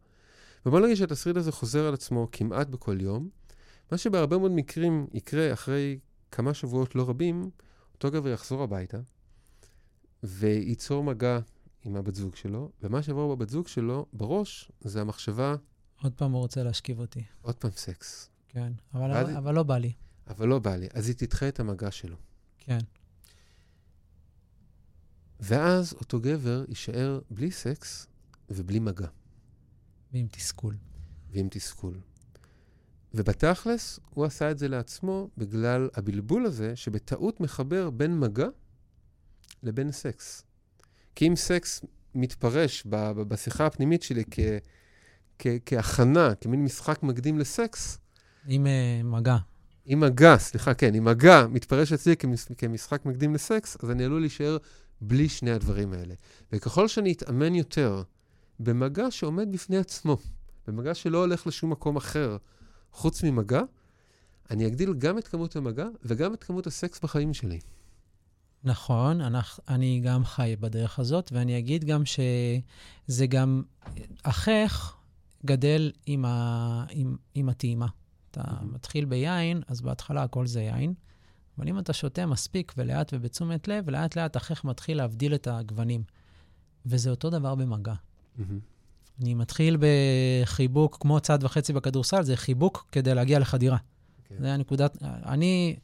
[0.66, 3.30] ובוא נגיד שהתסריט הזה חוזר על עצמו כמעט בכל יום,
[3.92, 6.00] מה שבהרבה מאוד מקרים יקרה אחרי
[6.32, 7.50] כמה שבועות לא רבים,
[7.94, 8.98] אותו גבר יחזור הביתה
[10.24, 11.40] וייצור מגע
[11.86, 15.56] עם הבת זוג שלו, ומה שיבוא בבת זוג שלו בראש זה המחשבה...
[16.02, 17.24] עוד פעם הוא רוצה להשכיב אותי.
[17.42, 18.30] עוד פעם סקס.
[18.50, 19.30] כן, אבל, ואז...
[19.38, 19.94] אבל לא בא לי.
[20.28, 20.88] אבל לא בא לי.
[20.94, 22.18] אז היא תדחה את המגע שלו.
[22.58, 22.80] כן.
[25.40, 28.08] ואז אותו גבר יישאר בלי סקס
[28.50, 29.08] ובלי מגע.
[30.14, 30.78] ועם תסכול.
[31.32, 32.00] ועם תסכול.
[33.14, 38.48] ובתכלס, הוא עשה את זה לעצמו בגלל הבלבול הזה, שבטעות מחבר בין מגע
[39.64, 40.44] לבין סקס.
[41.16, 41.82] כי אם סקס
[42.16, 44.40] מתפרש ב- ב- בשיחה הפנימית שלי כ-
[45.40, 47.98] כ- כהכנה, כמין משחק מקדים לסקס,
[48.48, 49.38] עם uh, מגע.
[49.94, 54.22] אם מגע, סליחה, כן, אם מגע מתפרש אצלי כמש, כמשחק מקדים לסקס, אז אני עלול
[54.22, 54.58] להישאר
[55.02, 56.14] בלי שני הדברים האלה.
[56.52, 58.04] וככל שאני אתאמן יותר
[58.60, 60.18] במגע שעומד בפני עצמו,
[60.68, 62.38] במגע שלא הולך לשום מקום אחר
[62.92, 63.62] חוץ ממגע,
[64.52, 67.60] אני אגדיל גם את כמות המגע וגם את כמות הסקס בחיים שלי.
[68.66, 73.64] נכון, אנחנו, אני גם חי בדרך הזאת, ואני אגיד גם שזה גם,
[74.24, 74.96] אחיך
[75.46, 77.88] גדל עם, ה, עם, עם הטעימה.
[78.32, 78.44] אתה.
[78.62, 80.94] מתחיל ביין, אז בהתחלה הכל זה יין,
[81.58, 86.04] אבל אם אתה שותה מספיק ולאט ובתשומת לב, לאט לאט אחיך מתחיל להבדיל את הגוונים.
[86.86, 87.94] וזה אותו דבר במגע.
[88.38, 88.60] מהמם.
[89.22, 93.78] אני מתחיל בחיבוק כמו צעד וחצי בכדורסל, זה חיבוק כדי להגיע לחדירה.
[94.26, 94.36] כן.
[94.40, 94.98] זה הנקודת...
[95.04, 95.76] אני,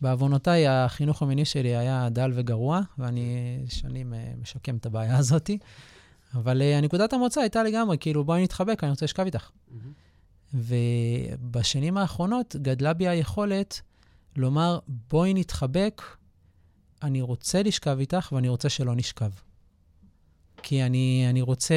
[0.00, 5.50] בעוונותיי, החינוך המיני שלי היה דל וגרוע, ואני שנים אה, משקם את הבעיה הזאת.
[6.34, 9.50] אבל אה, נקודת המוצא הייתה לגמרי, כאילו, בואי נתחבק, אני רוצה לשכב איתך.
[10.54, 13.80] ובשנים האחרונות גדלה בי היכולת
[14.36, 14.78] לומר,
[15.10, 16.02] בואי נתחבק,
[17.02, 19.30] אני רוצה לשכב איתך ואני רוצה שלא נשכב.
[20.62, 21.74] כי אני, אני רוצה...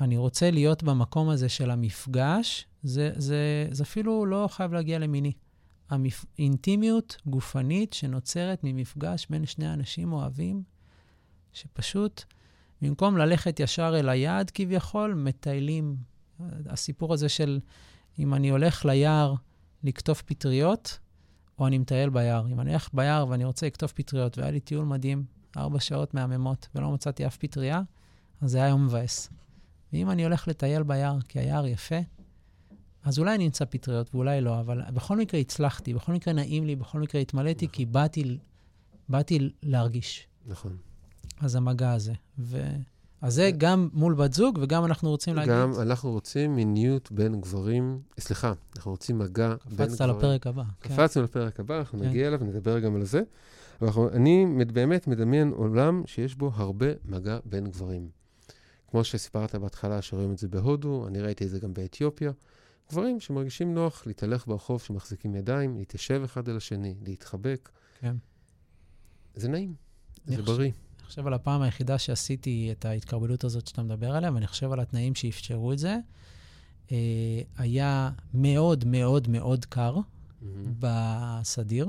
[0.00, 5.32] אני רוצה להיות במקום הזה של המפגש, זה, זה, זה אפילו לא חייב להגיע למיני.
[5.90, 6.24] המפ...
[6.38, 10.62] אינטימיות גופנית שנוצרת ממפגש בין שני אנשים אוהבים,
[11.52, 12.24] שפשוט,
[12.82, 15.96] במקום ללכת ישר אל היעד כביכול, מטיילים.
[16.66, 17.60] הסיפור הזה של
[18.18, 19.34] אם אני הולך ליער
[19.82, 20.98] לקטוף פטריות,
[21.58, 22.46] או אני מטייל ביער.
[22.46, 25.24] אם אני הולך ביער ואני רוצה לקטוף פטריות, והיה לי טיול מדהים,
[25.56, 27.82] ארבע שעות מהממות, ולא מצאתי אף פטריה,
[28.40, 29.30] אז זה היה יום מבאס.
[29.92, 31.96] ואם אני הולך לטייל ביער כי היער יפה,
[33.08, 36.76] אז אולי אני אמצא פטריות ואולי לא, אבל בכל מקרה הצלחתי, בכל מקרה נעים לי,
[36.76, 38.38] בכל מקרה התמלאתי, כי באתי,
[39.08, 40.26] באתי להרגיש.
[40.46, 40.76] נכון.
[41.40, 42.12] אז המגע הזה.
[42.38, 42.62] ו...
[43.22, 45.52] אז זה גם מול בת זוג, וגם אנחנו רוצים להגיד...
[45.52, 49.88] גם אנחנו רוצים מיניות בין גברים, סליחה, אנחנו רוצים מגע בין גברים.
[49.90, 50.62] קפצת לפרק הבא.
[50.80, 50.94] כן.
[50.94, 52.04] קפצנו לפרק הבא, אנחנו כן.
[52.08, 53.22] נגיע אליו ונדבר גם על זה.
[53.80, 58.08] אבל אנחנו- אני באמת מדמיין עולם שיש בו הרבה מגע בין גברים.
[58.90, 62.32] כמו שסיפרת בהתחלה, שרואים את זה בהודו, אני ראיתי את זה גם באתיופיה.
[62.90, 67.68] גברים שמרגישים נוח להתהלך ברחוב, שמחזיקים ידיים, להתיישב אחד על השני, להתחבק.
[68.00, 68.16] כן.
[69.34, 69.74] זה נעים,
[70.26, 70.70] זה חושב- בריא.
[70.98, 74.80] אני חושב על הפעם היחידה שעשיתי את ההתקרבלות הזאת שאתה מדבר עליה, ואני חושב על
[74.80, 75.96] התנאים שאפשרו את זה.
[76.92, 76.96] אה,
[77.58, 79.96] היה מאוד מאוד מאוד קר
[80.42, 81.88] מהמם, בסדיר,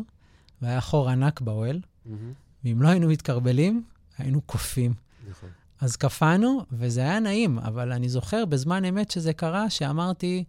[0.61, 2.33] והיה חור ענק באוהל, מהמם,
[2.63, 3.83] ואם לא היינו מתקרבלים,
[4.17, 4.93] היינו קופאים.
[5.29, 5.49] נכון.
[5.81, 10.43] אז קפאנו, וזה היה נעים, אבל אני זוכר בזמן אמת שזה קרה, שאמרתי,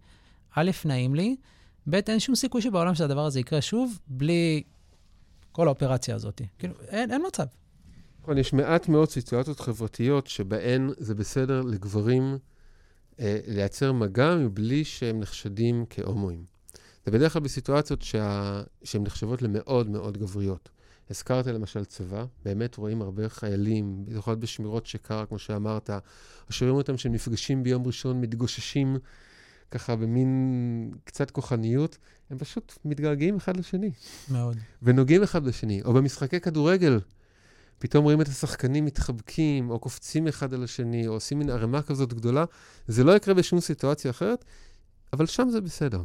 [0.55, 1.35] א', נעים לי,
[1.89, 4.63] ב', אין שום סיכוי שבעולם שהדבר הזה יקרה שוב, בלי
[5.51, 6.41] כל האופרציה הזאת.
[6.59, 7.45] כאילו, אין, אין מצב.
[8.21, 12.37] נכון, יש מעט מאוד סיטואציות חברתיות שבהן זה בסדר לגברים
[13.19, 16.45] אה, לייצר מגע מבלי שהם נחשדים כהומואים.
[17.05, 18.61] זה בדרך כלל בסיטואציות שה...
[18.83, 20.69] שהן נחשבות למאוד מאוד גבריות.
[21.09, 25.89] הזכרת למשל צבא, באמת רואים הרבה חיילים, במיוחד בשמירות שקר, כמו שאמרת,
[26.47, 28.97] או שרואים אותם שהם נפגשים ביום ראשון, מתגוששים
[29.71, 31.97] ככה במין קצת כוחניות,
[32.29, 33.91] הם פשוט מתגעגעים אחד לשני.
[34.31, 34.57] מאוד.
[34.83, 36.99] ונוגעים אחד בשני, או במשחקי כדורגל,
[37.79, 42.13] פתאום רואים את השחקנים מתחבקים, או קופצים אחד על השני, או עושים מין ערימה כזאת
[42.13, 42.45] גדולה.
[42.87, 44.45] זה לא יקרה בשום סיטואציה אחרת,
[45.13, 46.03] אבל שם זה בסדר.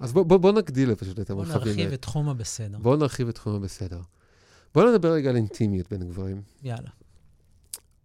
[0.00, 1.94] אז בוא, בוא, בוא נגדיל פשוט את בואו המרחבים נרחיב האלה.
[1.94, 2.78] את תחום הבסדר.
[2.78, 4.00] בואו נרחיב את תחום הבסדר.
[4.74, 6.42] בואו נדבר רגע על אינטימיות בין גברים.
[6.62, 6.90] יאללה.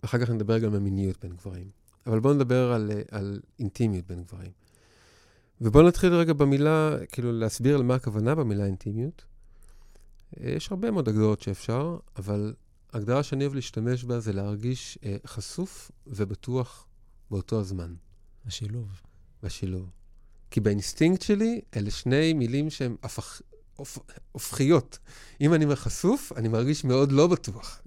[0.01, 1.69] אחר כך נדבר גם על מיניות בין גברים.
[2.07, 4.51] אבל בואו נדבר על, אה, על אינטימיות בין גברים.
[5.61, 9.25] ובואו נתחיל רגע במילה, כאילו להסביר למה הכוונה במילה אינטימיות.
[10.39, 12.53] אה, יש הרבה מאוד הגדרות שאפשר, אבל
[12.93, 16.87] הגדרה שאני אוהב להשתמש בה זה להרגיש אה, חשוף ובטוח
[17.31, 17.93] באותו הזמן,
[18.45, 18.87] השילוב.
[19.43, 19.89] בשילוב.
[20.51, 23.41] כי באינסטינקט שלי, אלה שני מילים שהן הפך,
[23.75, 23.97] הופ,
[24.31, 24.99] הופכיות.
[25.41, 27.81] אם אני חשוף, אני מרגיש מאוד לא בטוח.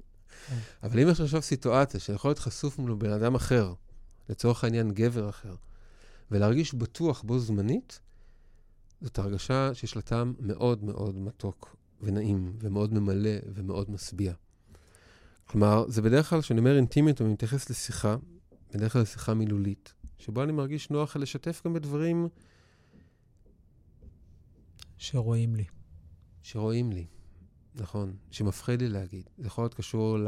[0.49, 0.59] כן.
[0.83, 3.75] אבל אם יש עכשיו סיטואציה שאני יכול להיות חשוף מול בן אדם אחר,
[4.29, 5.55] לצורך העניין גבר אחר,
[6.31, 8.01] ולהרגיש בטוח בו זמנית,
[9.01, 14.33] זאת הרגשה שיש לה טעם מאוד מאוד מתוק ונעים, ומאוד ממלא ומאוד משביע.
[15.45, 18.17] כלומר, זה בדרך כלל, כשאני אומר אינטימיות, אני מתייחס לשיחה,
[18.75, 22.29] בדרך כלל לשיחה מילולית, שבו אני מרגיש נוח לשתף גם בדברים
[24.97, 25.65] שרואים לי.
[26.43, 27.07] שרואים לי,
[27.75, 29.23] נכון, שמפחיד לי להגיד.
[29.39, 30.19] זה יכול להיות קשור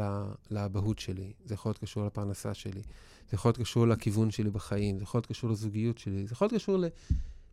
[0.51, 2.81] לאבהות שלי, זה יכול להיות קשור לפרנסה שלי,
[3.29, 6.45] זה יכול להיות קשור לכיוון שלי בחיים, זה יכול להיות קשור לזוגיות שלי, זה יכול
[6.45, 6.85] להיות קשור ל...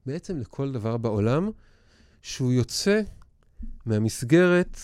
[0.07, 1.51] בעצם לכל דבר בעולם
[2.23, 3.01] שהוא יוצא
[3.87, 4.81] מהמסגרת,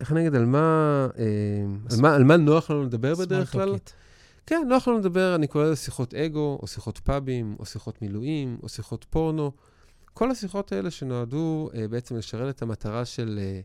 [0.00, 1.24] איך אני אגיד, על מה, אה,
[1.90, 3.74] על מה, על מה נוח לנו לדבר בדרך כלל?
[4.46, 8.58] כן, נוח לנו לדבר, אני קורא לזה שיחות אגו, או שיחות פאבים, או שיחות מילואים,
[8.62, 9.52] או שיחות פורנו.
[10.14, 13.60] כל השיחות האלה שנועדו אה, בעצם לשרת את המטרה של אה,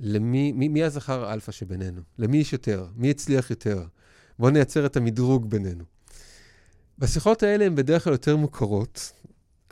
[0.00, 2.02] למי, מי, מי הזכר האלפא שבינינו?
[2.18, 2.86] למי יש יותר?
[2.96, 3.84] מי הצליח יותר?
[4.38, 5.84] בואו נייצר את המדרוג בינינו.
[6.98, 9.12] בשיחות האלה הן בדרך כלל יותר מוכרות,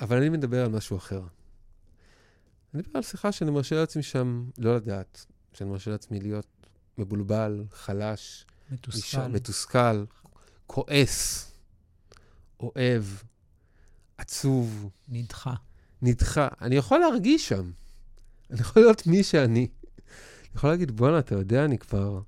[0.00, 1.22] אבל אני מדבר על משהו אחר.
[2.74, 6.46] אני מדבר על שיחה שאני מרשה לעצמי שם לא לדעת, שאני מרשה לעצמי להיות
[6.98, 10.04] מבולבל, חלש, מתוסכל, מתוסכל
[10.66, 11.50] כועס,
[12.60, 13.04] אוהב,
[14.18, 14.90] עצוב.
[15.08, 15.54] נדחה.
[16.02, 16.48] נדחה.
[16.60, 17.70] אני יכול להרגיש שם.
[18.50, 19.68] אני יכול להיות מי שאני.
[20.48, 22.20] אני יכול להגיד, בואנה, אתה יודע, אני כבר...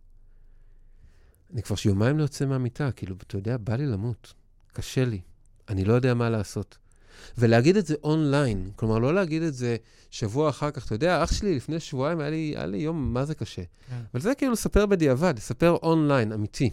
[1.52, 4.34] אני כבר שיומיים לא יוצא מהמיטה, כאילו, אתה יודע, בא לי למות.
[4.72, 5.20] קשה לי.
[5.68, 6.78] אני לא יודע מה לעשות.
[7.38, 9.76] ולהגיד את זה אונליין, כלומר, לא להגיד את זה
[10.10, 10.86] שבוע אחר כך.
[10.86, 13.62] אתה יודע, אח שלי לפני שבועיים היה לי, היה לי יום, מה זה קשה.
[13.88, 14.02] כן.
[14.14, 16.70] אבל זה כאילו לספר בדיעבד, לספר אונליין, אמיתי.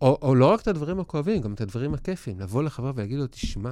[0.00, 2.40] או, או לא רק את הדברים הכואבים, גם את הדברים הכיפים.
[2.40, 3.70] לבוא לחבר ולהגיד לו, תשמע,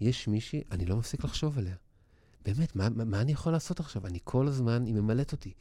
[0.00, 1.74] יש מישהי, אני לא מפסיק לחשוב עליה.
[2.46, 4.06] באמת, מה, מה, מה אני יכול לעשות עכשיו?
[4.06, 5.52] אני כל הזמן, היא ממלאת אותי.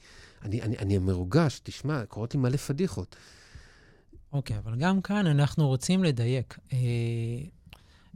[0.43, 3.15] אני, אני, אני מרוגש, תשמע, קורות לי מלא פדיחות.
[4.33, 6.59] אוקיי, okay, אבל גם כאן אנחנו רוצים לדייק.
[6.73, 6.77] אה,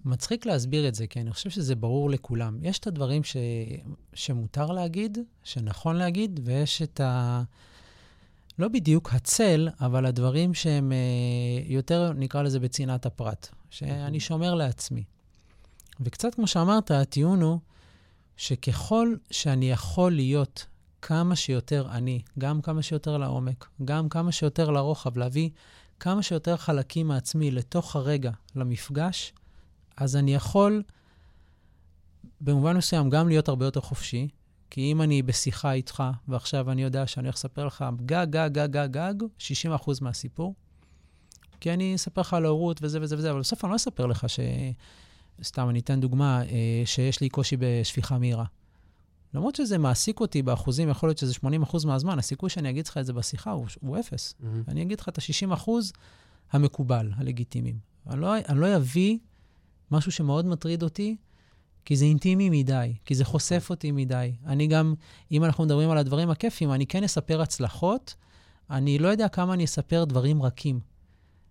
[0.06, 2.58] מצחיק להסביר את זה, כי אני חושב שזה ברור לכולם.
[2.62, 3.38] יש את הדברים ש,
[4.14, 7.44] שמותר להגיד, שנכון להגיד, ויש את ה...
[8.60, 10.98] לא בדיוק הצל, אבל הדברים שהם אה,
[11.66, 14.20] יותר, נקרא לזה בצנעת הפרט, שאני אוקיי.
[14.20, 15.04] שומר לעצמי.
[16.00, 17.60] וקצת כמו שאמרת, הטיעון הוא
[18.40, 20.66] שככל שאני יכול להיות
[21.02, 25.50] כמה שיותר אני, גם כמה שיותר לעומק, גם כמה שיותר לרוחב, להביא
[26.00, 29.34] כמה שיותר חלקים מעצמי לתוך הרגע, למפגש,
[29.98, 30.84] אז אני יכול
[32.42, 34.28] במובן מסוים גם להיות הרבה יותר חופשי,
[34.70, 38.72] כי אם אני בשיחה איתך, ועכשיו אני יודע שאני הולך לספר לך גג, גג, גג,
[38.72, 39.14] גג, גג,
[39.88, 40.56] 60% מהסיפור,
[41.60, 44.30] כי אני אספר לך על ההורות וזה וזה וזה, אבל בסוף אני לא אספר לך
[44.30, 44.40] ש...
[45.44, 48.46] סתם, אני אתן דוגמה, אה, שיש לי קושי בשפיכה מהירה.
[49.34, 53.06] למרות שזה מעסיק אותי באחוזים, יכול להיות שזה 80% מהזמן, הסיכוי שאני אגיד לך את
[53.06, 54.34] זה בשיחה הוא, הוא אפס.
[54.34, 54.46] Mm-hmm.
[54.68, 55.70] אני אגיד לך את ה-60%
[56.52, 57.80] המקובל, הלגיטימיים.
[58.10, 59.18] אני לא, אני לא אביא
[59.92, 61.16] משהו שמאוד מטריד אותי,
[61.86, 64.36] כי זה אינטימי מדי, כי זה חושף אותי מדי.
[64.46, 64.94] אני גם,
[65.32, 68.16] אם אנחנו מדברים על הדברים הכיפים, אני כן אספר הצלחות,
[68.70, 70.80] אני לא יודע כמה אני אספר דברים רכים.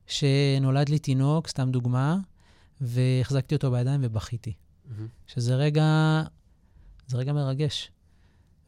[0.07, 2.19] שנולד לי תינוק, סתם דוגמה,
[2.81, 4.53] והחזקתי אותו בידיים ובכיתי.
[4.53, 4.93] Mm-hmm.
[5.27, 6.23] שזה רגע,
[7.07, 7.91] זה רגע מרגש.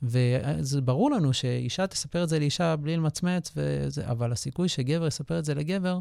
[0.02, 5.38] וזה ברור לנו שאישה תספר את זה לאישה בלי למצמץ, וזה, אבל הסיכוי שגבר יספר
[5.38, 5.98] את זה לגבר,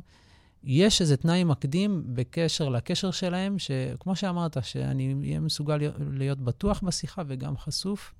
[0.63, 5.77] יש איזה תנאי מקדים בקשר לקשר שלהם, שכמו שאמרת, שאני אהיה מסוגל
[6.11, 8.13] להיות בטוח בשיחה וגם חשוף.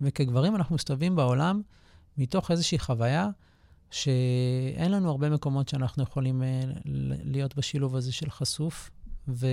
[0.00, 1.62] וכגברים אנחנו מסתובבים בעולם
[2.18, 3.28] מתוך איזושהי חוויה
[3.92, 6.44] שאין לנו הרבה מקומות שאנחנו יכולים uh,
[7.24, 8.90] להיות בשילוב הזה של חשוף.
[9.28, 9.46] ו...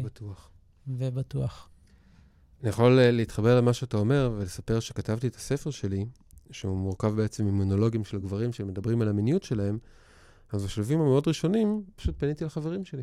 [0.00, 0.50] ובטוח.
[0.86, 1.68] ובטוח.
[2.62, 6.06] אני יכול uh, להתחבר למה שאתה אומר ולספר שכתבתי את הספר שלי,
[6.50, 9.78] שהוא מורכב בעצם ממונולוגים של גברים שמדברים על המיניות שלהם,
[10.52, 13.02] אז בשלבים המאוד ראשונים, פשוט פניתי לחברים שלי.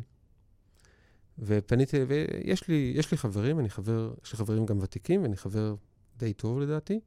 [1.38, 5.74] ופניתי, ויש לי, לי חברים, אני חבר, יש לי חברים גם ותיקים, ואני חבר
[6.16, 7.00] די טוב לדעתי.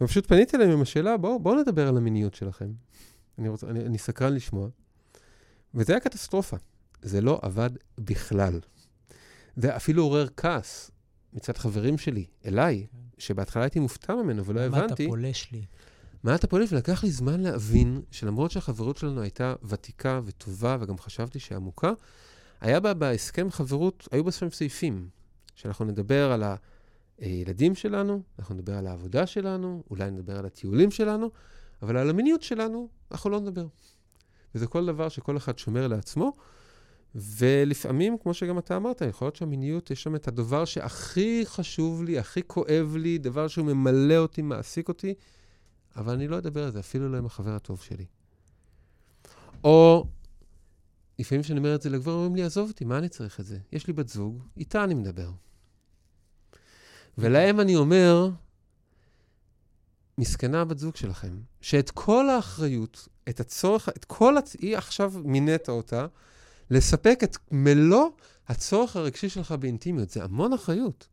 [0.00, 2.72] ופשוט פניתי אליהם עם השאלה, בואו בוא נדבר על המיניות שלכם.
[3.38, 4.68] אני, רוצה, אני, אני סקרן לשמוע.
[5.74, 6.56] וזה היה קטסטרופה.
[7.02, 8.60] זה לא עבד בכלל.
[9.56, 10.90] זה אפילו עורר כעס
[11.32, 12.86] מצד חברים שלי, אליי.
[13.18, 14.78] שבהתחלה הייתי מופתע ממנו ולא הבנתי.
[14.78, 15.64] מה אתה פולש לי?
[16.22, 16.72] מה אתה פולש?
[16.72, 21.92] ולקח לי זמן להבין שלמרות שהחברות שלנו הייתה ותיקה וטובה, וגם חשבתי שעמוקה,
[22.60, 25.08] היה בה בהסכם חברות, היו בה סעיפים,
[25.54, 26.42] שאנחנו נדבר על
[27.18, 31.30] הילדים שלנו, אנחנו נדבר על העבודה שלנו, אולי נדבר על הטיולים שלנו,
[31.82, 33.66] אבל על המיניות שלנו אנחנו לא נדבר.
[34.54, 36.32] וזה כל דבר שכל אחד שומר לעצמו,
[37.14, 42.18] ולפעמים, כמו שגם אתה אמרת, יכול להיות שהמיניות, יש שם את הדבר שהכי חשוב לי,
[42.18, 45.14] הכי כואב לי, דבר שהוא ממלא אותי, מעסיק אותי,
[45.96, 48.06] אבל אני לא אדבר על זה, אפילו לא עם החבר הטוב שלי.
[49.64, 50.06] או
[51.18, 53.58] לפעמים כשאני אומר את זה לגבר, אומרים לי, עזוב אותי, מה אני צריך את זה?
[53.72, 55.30] יש לי בת זוג, איתה אני מדבר.
[57.18, 58.28] ולהם אני אומר,
[60.18, 64.56] מסכנה הבת זוג שלכם, שאת כל האחריות, את הצורך, את כל, הצ...
[64.60, 66.06] היא עכשיו מינית אותה,
[66.70, 68.08] לספק את מלוא
[68.48, 70.10] הצורך הרגשי שלך באינטימיות.
[70.10, 71.08] זה המון אחריות.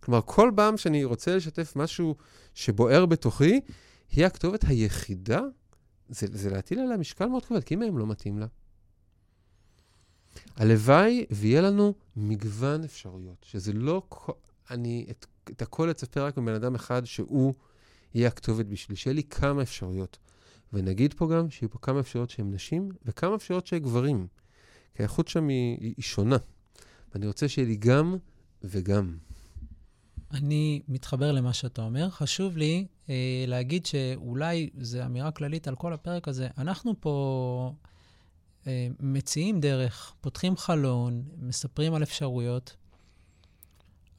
[0.00, 2.16] כלומר, כל פעם שאני רוצה לשתף משהו
[2.54, 3.60] שבוער בתוכי,
[4.10, 5.40] היא הכתובת היחידה,
[6.08, 8.46] זה, זה להטיל עליה משקל מאוד כבד, כי אם הם לא מתאים לה.
[10.56, 14.02] הלוואי ויהיה לנו מגוון אפשרויות, שזה לא,
[14.70, 17.54] אני את, את הכל אצפה רק מבן אדם אחד שהוא
[18.14, 20.18] יהיה הכתובת בשבילי, שיהיה לי כמה אפשרויות.
[20.72, 24.26] ונגיד פה גם שיהיו פה כמה אפשרויות שהן נשים וכמה אפשרויות שהן גברים.
[24.94, 26.36] כי האיכות שם היא, היא שונה.
[27.14, 28.16] ואני רוצה שיהיה לי גם
[28.62, 29.16] וגם.
[30.32, 32.10] אני מתחבר למה שאתה אומר.
[32.10, 36.48] חשוב לי אה, להגיד שאולי זו אמירה כללית על כל הפרק הזה.
[36.58, 37.72] אנחנו פה
[38.66, 42.76] אה, מציעים דרך, פותחים חלון, מספרים על אפשרויות.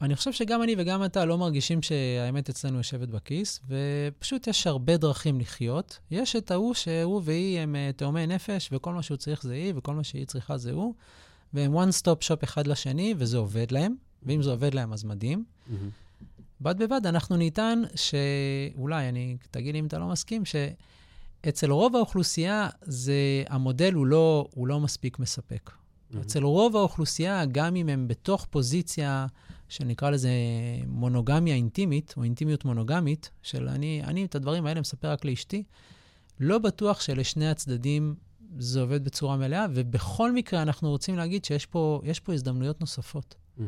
[0.02, 4.96] אני חושב שגם אני וגם אתה לא מרגישים שהאמת אצלנו יושבת בכיס, ופשוט יש הרבה
[4.96, 5.98] דרכים לחיות.
[6.10, 9.72] יש את ההוא שהוא והיא הם אה, תאומי נפש, וכל מה שהוא צריך זה היא,
[9.76, 10.94] וכל מה שהיא צריכה זה הוא,
[11.54, 15.44] והם one stop shop אחד לשני, וזה עובד להם, ואם זה עובד להם אז מדהים.
[15.44, 15.72] Mm-hmm.
[16.60, 22.68] בד בבד, אנחנו ניתן שאולי, אני, תגיד לי אם אתה לא מסכים, שאצל רוב האוכלוסייה
[22.82, 23.14] זה,
[23.48, 25.70] המודל הוא לא, הוא לא מספיק מספק.
[25.70, 26.20] Mm-hmm.
[26.20, 29.26] אצל רוב האוכלוסייה, גם אם הם בתוך פוזיציה
[29.68, 30.30] שנקרא לזה
[30.86, 35.62] מונוגמיה אינטימית, או אינטימיות מונוגמית, של אני, אני את הדברים האלה מספר רק לאשתי,
[36.40, 38.14] לא בטוח שלשני הצדדים
[38.58, 43.34] זה עובד בצורה מלאה, ובכל מקרה אנחנו רוצים להגיד שיש פה, פה הזדמנויות נוספות.
[43.58, 43.62] Mm-hmm.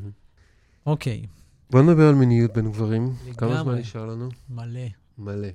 [0.87, 1.27] אוקיי.
[1.71, 3.03] בוא נדבר על מיניות בין גברים.
[3.03, 3.35] לגמרי.
[3.37, 4.29] כמה זמן נשאר לנו?
[4.51, 4.87] מלא.
[5.19, 5.49] מלא.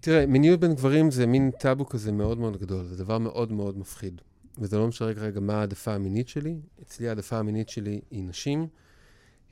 [0.00, 3.78] תראה, מיניות בין גברים זה מין טאבו כזה מאוד מאוד גדול, זה דבר מאוד מאוד
[3.78, 4.20] מפחיד.
[4.58, 6.60] וזה לא משנה רגע מה העדפה המינית שלי.
[6.82, 8.66] אצלי העדפה המינית שלי היא נשים.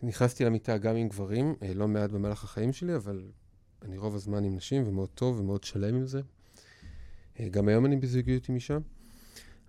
[0.03, 3.23] נכנסתי למיטה גם עם גברים, אה, לא מעט במהלך החיים שלי, אבל
[3.83, 6.21] אני רוב הזמן עם נשים, ומאוד טוב ומאוד שלם עם זה.
[7.41, 8.79] אה, גם היום אני בזוגיות עם אישה.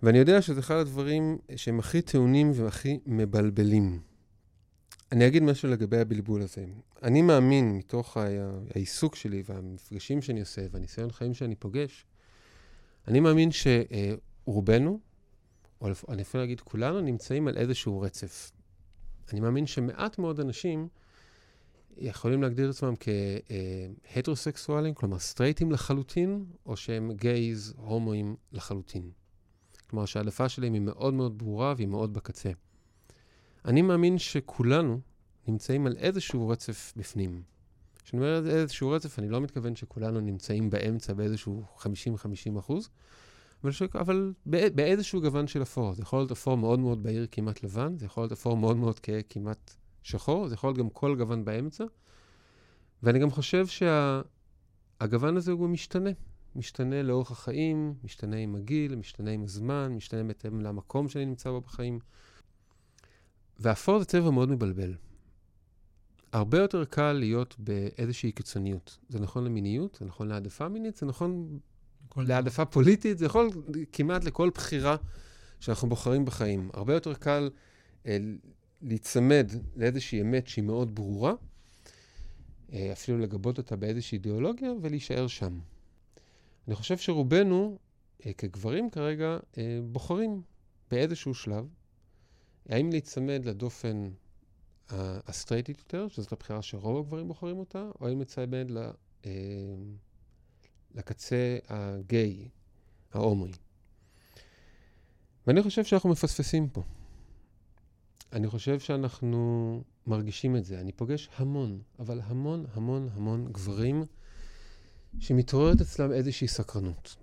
[0.02, 4.00] ואני יודע שזה אחד הדברים שהם הכי טעונים והכי מבלבלים.
[5.12, 6.64] אני אגיד משהו לגבי הבלבול הזה.
[7.02, 8.16] אני מאמין, מתוך
[8.74, 12.06] העיסוק שלי והמפגשים שאני עושה והניסיון חיים שאני פוגש,
[13.08, 15.00] אני מאמין שרובנו,
[15.80, 18.50] או אני אפילו להגיד כולנו, נמצאים על איזשהו רצף.
[19.32, 20.88] אני מאמין שמעט מאוד אנשים
[21.96, 22.94] יכולים להגדיר את עצמם
[24.12, 29.10] כהטרוסקסואלים, כלומר סטרייטים לחלוטין, או שהם גייז, הומואים לחלוטין.
[29.90, 32.50] כלומר שההעדפה שלהם היא מאוד מאוד ברורה והיא מאוד בקצה.
[33.64, 35.00] אני מאמין שכולנו
[35.48, 37.42] נמצאים על איזשהו רצף בפנים.
[38.04, 41.86] כשאני אומר איזשהו רצף, אני לא מתכוון שכולנו נמצאים באמצע באיזשהו 50-50
[42.58, 42.88] אחוז,
[43.64, 43.82] אבל, ש...
[43.94, 45.94] אבל באיזשהו גוון של אפור.
[45.94, 49.00] זה יכול להיות אפור מאוד מאוד בהיר, כמעט לבן, זה יכול להיות אפור מאוד מאוד
[49.00, 51.84] כהה, כמעט שחור, זה יכול להיות גם כל גוון באמצע.
[53.02, 55.36] ואני גם חושב שהגוון שה...
[55.36, 56.10] הזה הוא משתנה.
[56.56, 61.60] משתנה לאורך החיים, משתנה עם הגיל, משתנה עם הזמן, משתנה בהתאם למקום שאני נמצא בו
[61.60, 61.98] בחיים.
[63.60, 64.94] ואפור זה צבע מאוד מבלבל.
[66.32, 68.98] הרבה יותר קל להיות באיזושהי קיצוניות.
[69.08, 71.58] זה נכון למיניות, זה נכון להעדפה מינית, זה נכון
[72.16, 73.50] להעדפה פוליטית, זה יכול
[73.92, 74.96] כמעט לכל בחירה
[75.60, 76.70] שאנחנו בוחרים בחיים.
[76.74, 77.50] הרבה יותר קל
[78.06, 78.18] אה,
[78.82, 81.32] להיצמד לאיזושהי אמת שהיא מאוד ברורה,
[82.72, 85.58] אה, אפילו לגבות אותה באיזושהי אידיאולוגיה ולהישאר שם.
[86.68, 87.78] אני חושב שרובנו,
[88.26, 90.42] אה, כגברים כרגע, אה, בוחרים
[90.90, 91.66] באיזשהו שלב,
[92.68, 94.10] האם להיצמד לדופן
[95.26, 98.78] הסטרייטית יותר, שזאת הבחירה שרוב הגברים בוחרים אותה, או האם להיצמד ל...
[99.26, 99.30] אה,
[100.94, 102.48] לקצה הגיי,
[103.12, 103.52] ההומואי.
[105.46, 106.82] ואני חושב שאנחנו מפספסים פה.
[108.32, 110.80] אני חושב שאנחנו מרגישים את זה.
[110.80, 114.04] אני פוגש המון, אבל המון המון המון גברים
[115.18, 117.16] שמתעוררת אצלם איזושהי סקרנות.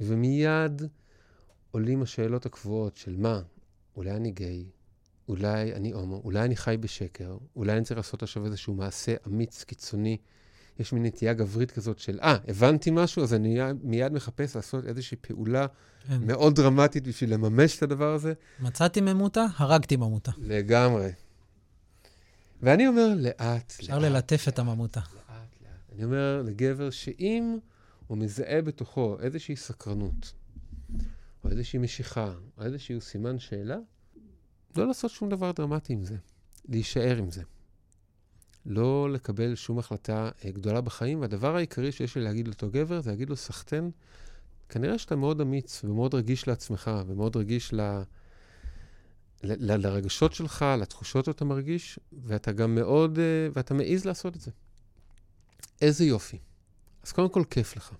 [0.00, 0.82] ומיד
[1.70, 3.42] עולים השאלות הקבועות של מה,
[3.96, 4.64] אולי אני גיי,
[5.28, 9.64] אולי אני הומו, אולי אני חי בשקר, אולי אני צריך לעשות עכשיו איזשהו מעשה אמיץ,
[9.64, 10.16] קיצוני,
[10.80, 14.84] יש מין נטייה גברית כזאת של, אה, ah, הבנתי משהו, אז אני מיד מחפש לעשות
[14.84, 15.66] איזושהי פעולה
[16.06, 16.26] כן.
[16.26, 18.32] מאוד דרמטית בשביל לממש את הדבר הזה.
[18.60, 20.32] מצאתי ממותה, הרגתי ממותה.
[20.38, 21.10] לגמרי.
[22.62, 23.74] ואני אומר, לאט, לאט.
[23.80, 25.00] אפשר ללטף את הממותה.
[25.00, 25.28] לאט,
[25.62, 25.94] לאט.
[25.94, 27.58] אני אומר לגבר שאם
[28.06, 30.32] הוא מזהה בתוכו איזושהי סקרנות,
[31.44, 33.78] או איזושהי משיכה, או איזשהו סימן שאלה,
[34.76, 36.16] לא לעשות שום דבר דרמטי עם זה.
[36.68, 37.42] להישאר עם זה.
[38.66, 43.10] לא לקבל שום החלטה אה, גדולה בחיים, והדבר העיקרי שיש לי להגיד לאותו גבר זה
[43.10, 43.90] להגיד לו, סחטיין,
[44.68, 47.80] כנראה שאתה מאוד אמיץ ומאוד רגיש לעצמך ומאוד רגיש ל...
[47.80, 47.92] ל...
[49.42, 49.86] ל...
[49.86, 53.20] לרגשות שלך, לתחושות שאתה מרגיש, ואתה גם מאוד, uh,
[53.54, 54.50] ואתה מעז לעשות את זה.
[55.82, 56.38] איזה יופי.
[57.02, 57.94] אז קודם כל, כיף לך.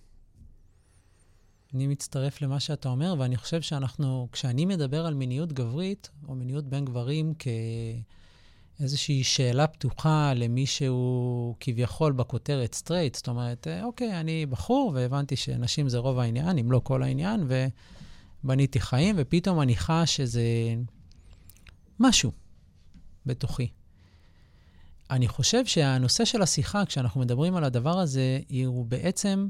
[1.75, 6.65] אני מצטרף למה שאתה אומר, ואני חושב שאנחנו, כשאני מדבר על מיניות גברית, או מיניות
[6.65, 7.47] בין גברים כ...
[8.81, 13.15] איזושהי שאלה פתוחה למי שהוא כביכול בכותרת סטרייט.
[13.15, 17.49] זאת אומרת, אה, אוקיי, אני בחור והבנתי שנשים זה רוב העניין, אם לא כל העניין,
[18.45, 20.43] ובניתי חיים, ופתאום אני חש שזה
[22.01, 22.33] משהו
[23.27, 23.69] בתוכי.
[25.11, 29.49] אני חושב שהנושא של השיחה, כשאנחנו מדברים על הדבר הזה, הוא בעצם,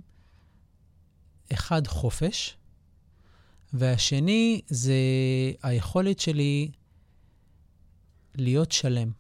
[1.53, 2.57] אחד, חופש,
[3.73, 4.95] והשני זה
[5.63, 6.71] היכולת שלי
[8.35, 9.11] להיות שלם.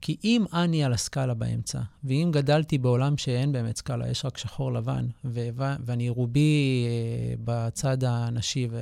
[0.00, 4.72] כי אם אני על הסקאלה באמצע, ואם גדלתי בעולם שאין באמת סקאלה, יש רק שחור
[4.72, 8.80] לבן, ו- ואני רובי אה, בצד הנשי, ו-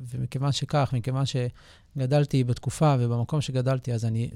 [0.00, 4.30] ומכיוון שכך, מכיוון שגדלתי בתקופה ובמקום שגדלתי, אז אני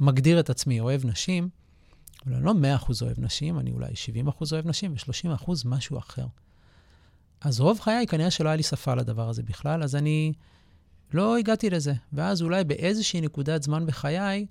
[0.00, 1.48] מגדיר את עצמי אוהב נשים,
[2.26, 3.92] אבל אני לא 100% אוהב נשים, אני אולי
[4.26, 6.26] 70% אוהב נשים ו-30% משהו אחר.
[7.40, 10.32] אז רוב חיי כנראה שלא היה לי שפה לדבר הזה בכלל, אז אני
[11.12, 11.92] לא הגעתי לזה.
[12.12, 14.46] ואז אולי באיזושהי נקודת זמן בחיי,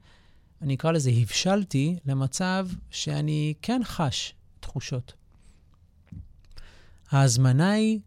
[0.61, 5.13] אני אקרא לזה, הבשלתי למצב שאני כן חש תחושות.
[7.11, 7.99] ההזמנה היא,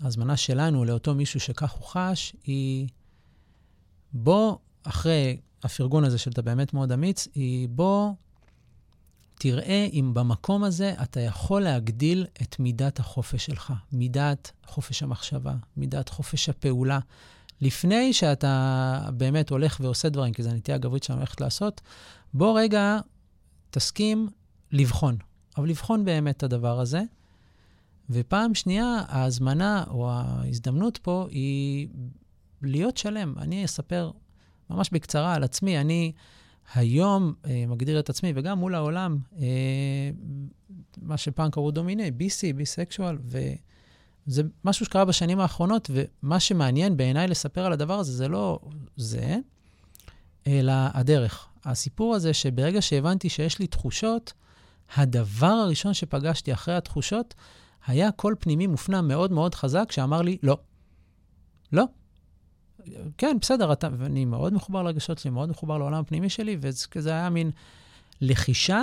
[0.00, 2.88] ההזמנה שלנו לאותו מישהו שכך הוא חש, היא
[4.12, 8.12] בוא, אחרי הפרגון הזה שאתה באמת מאוד אמיץ, היא בוא
[9.38, 16.08] תראה אם במקום הזה אתה יכול להגדיל את מידת החופש שלך, מידת חופש המחשבה, מידת
[16.08, 16.98] חופש הפעולה.
[17.60, 21.80] לפני שאתה באמת הולך ועושה דברים, כי זו הנטייה הגברית שאני הולכת לעשות,
[22.34, 22.98] בוא רגע
[23.70, 24.28] תסכים
[24.72, 25.16] לבחון,
[25.56, 27.02] אבל לבחון באמת את הדבר הזה.
[28.10, 31.88] ופעם שנייה, ההזמנה או ההזדמנות פה היא
[32.62, 33.34] להיות שלם.
[33.38, 34.10] אני אספר
[34.70, 35.80] ממש בקצרה על עצמי.
[35.80, 36.12] אני
[36.74, 40.10] היום אה, מגדיר את עצמי, וגם מול העולם, אה,
[41.02, 47.66] מה שפעם קראו דומיני, BC, ביסקשואל, וזה משהו שקרה בשנים האחרונות, ומה שמעניין בעיניי לספר
[47.66, 48.58] על הדבר הזה, זה לא
[48.96, 49.36] זה,
[50.46, 51.48] אלא הדרך.
[51.64, 54.32] הסיפור הזה שברגע שהבנתי שיש לי תחושות,
[54.96, 57.34] הדבר הראשון שפגשתי אחרי התחושות,
[57.86, 60.58] היה קול פנימי מופנם מאוד מאוד חזק שאמר לי, לא.
[61.72, 61.84] לא,
[63.18, 67.30] כן, בסדר, אתה, ואני מאוד מחובר לרגשות שלי, מאוד מחובר לעולם הפנימי שלי, וזה היה
[67.30, 67.50] מין
[68.20, 68.82] לחישה,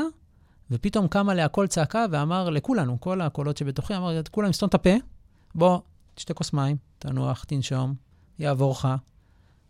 [0.71, 4.93] ופתאום קם עליה קול צעקה ואמר לכולנו, כל הקולות שבתוכי, אמר, כולם לסתום את הפה,
[5.55, 5.79] בוא,
[6.15, 7.93] תשתה כוס מים, תנוח, תנשום,
[8.39, 8.87] יעבור לך,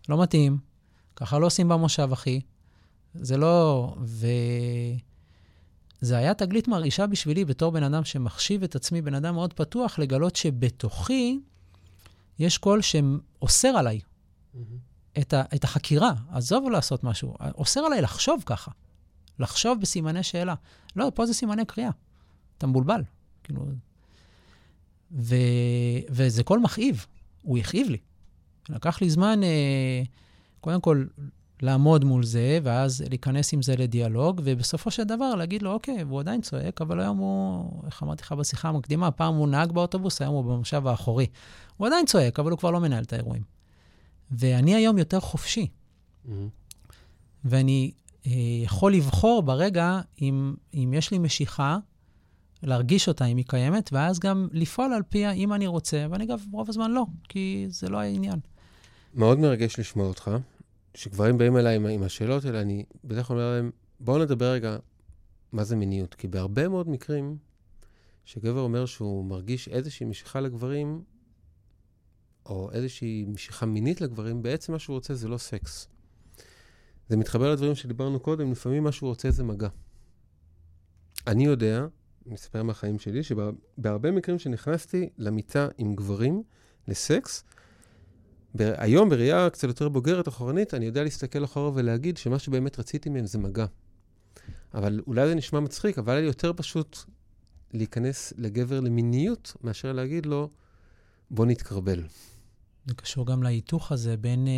[0.10, 0.58] לא מתאים,
[1.16, 2.42] ככה לא עושים במושב, אחי.
[3.16, 3.96] זה לא...
[4.02, 4.28] ו...
[6.02, 10.00] זה היה תגלית מרעישה בשבילי בתור בן אדם שמחשיב את עצמי בן אדם מאוד פתוח,
[10.00, 11.40] לגלות שבתוכי
[12.40, 14.00] יש קול שאוסר עליי,
[15.20, 18.72] את, ה, את החקירה, עזוב לעשות משהו, אוסר עליי לחשוב ככה,
[19.40, 20.56] לחשוב בסימני שאלה.
[20.96, 21.90] לא, פה זה סימני קריאה,
[22.58, 23.04] אתה מבולבל.
[23.44, 23.66] כאילו...
[25.12, 25.36] ו,
[26.10, 27.06] וזה קול מכאיב,
[27.42, 27.98] הוא הכאיב לי.
[28.70, 30.04] לקח לי זמן, אה,
[30.62, 31.06] קודם כל,
[31.62, 36.20] לעמוד מול זה, ואז להיכנס עם זה לדיאלוג, ובסופו של דבר להגיד לו, אוקיי, והוא
[36.20, 40.34] עדיין צועק, אבל היום הוא, איך אמרתי לך בשיחה המקדימה, פעם הוא נהג באוטובוס, היום
[40.34, 41.28] הוא במושב האחורי.
[41.78, 43.53] הוא עדיין צועק, אבל הוא כבר לא מנהל את האירועים.
[44.32, 45.68] ואני היום יותר חופשי.
[45.68, 46.30] Mm-hmm.
[47.46, 47.92] ואני
[48.28, 48.32] אה,
[48.64, 51.78] יכול לבחור ברגע אם, אם יש לי משיכה,
[52.64, 56.42] להרגיש אותה אם היא קיימת, ואז גם לפעול על פיה אם אני רוצה, ואני אגב,
[56.52, 58.40] רוב הזמן לא, כי זה לא העניין.
[59.16, 60.32] מאוד מרגש לשמוע אותך.
[60.94, 64.78] כשגברים באים אליי עם, עם השאלות האלה, אני בדרך כלל אומר להם, בואו נדבר רגע
[65.52, 66.14] מה זה מיניות.
[66.14, 67.38] כי בהרבה מאוד מקרים,
[68.26, 71.02] שגבר אומר שהוא מרגיש איזושהי משיכה לגברים,
[72.46, 75.88] או איזושהי משיכה מינית לגברים, בעצם מה שהוא רוצה זה לא סקס.
[77.10, 79.68] זה מתחבר לדברים שדיברנו קודם, לפעמים מה שהוא רוצה זה מגע.
[81.28, 81.86] אני יודע,
[82.28, 86.44] אני אספר מהחיים שלי, שבהרבה מקרים שנכנסתי למיטה עם גברים,
[86.88, 87.44] לסקס,
[88.60, 93.26] היום, בראייה קצת יותר בוגרת, אחורנית, אני יודע להסתכל אחורה ולהגיד שמה שבאמת רציתי מהם
[93.26, 93.66] זה מגע.
[94.74, 96.98] אבל אולי זה נשמע מצחיק, אבל היה לי יותר פשוט
[97.74, 100.50] להיכנס לגבר למיניות, מאשר להגיד לו,
[101.32, 102.04] בוא נתקרבל.
[102.86, 104.54] זה קשור גם להיתוך הזה בין אה,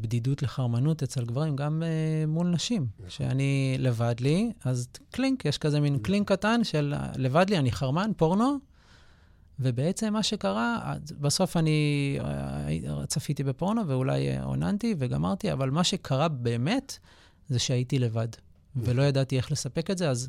[0.00, 2.86] בדידות לחרמנות אצל גברים, גם אה, מול נשים.
[2.94, 3.08] נכון.
[3.08, 8.10] כשאני לבד לי, אז קלינק, יש כזה מין קלינק קטן של לבד לי, אני חרמן,
[8.16, 8.58] פורנו,
[9.58, 16.98] ובעצם מה שקרה, בסוף אני אה, צפיתי בפורנו ואולי עוננתי וגמרתי, אבל מה שקרה באמת
[17.48, 18.28] זה שהייתי לבד,
[18.76, 20.28] ולא ידעתי איך לספק את זה, אז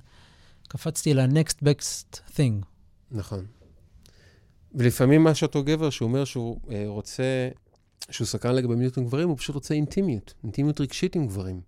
[0.68, 2.66] קפצתי ל-next best thing.
[3.12, 3.45] נכון.
[4.76, 7.49] ולפעמים מה שאותו גבר שאומר שהוא אה, רוצה,
[8.09, 11.61] שהוא סקרן לגבי מיניות עם גברים, הוא פשוט רוצה אינטימיות, אינטימיות רגשית עם גברים.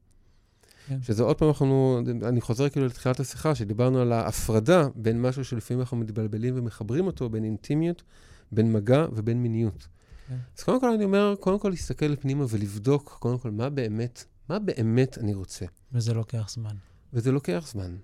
[0.88, 1.02] כן.
[1.02, 5.82] שזה עוד פעם אנחנו, אני חוזר כאילו לתחילת השיחה, שדיברנו על ההפרדה בין משהו שלפעמים
[5.82, 8.04] אנחנו מתבלבלים ומחברים אותו, בין אינטימיות,
[8.52, 9.88] בין מגע ובין מיניות.
[10.28, 10.38] כן.
[10.58, 14.60] אז קודם כל אני אומר, קודם כל להסתכל פנימה ולבדוק, קודם כל, מה באמת מה
[14.60, 15.66] באמת אני רוצה?
[15.92, 16.76] וזה לוקח זמן.
[17.14, 17.96] וזה לוקח זמן.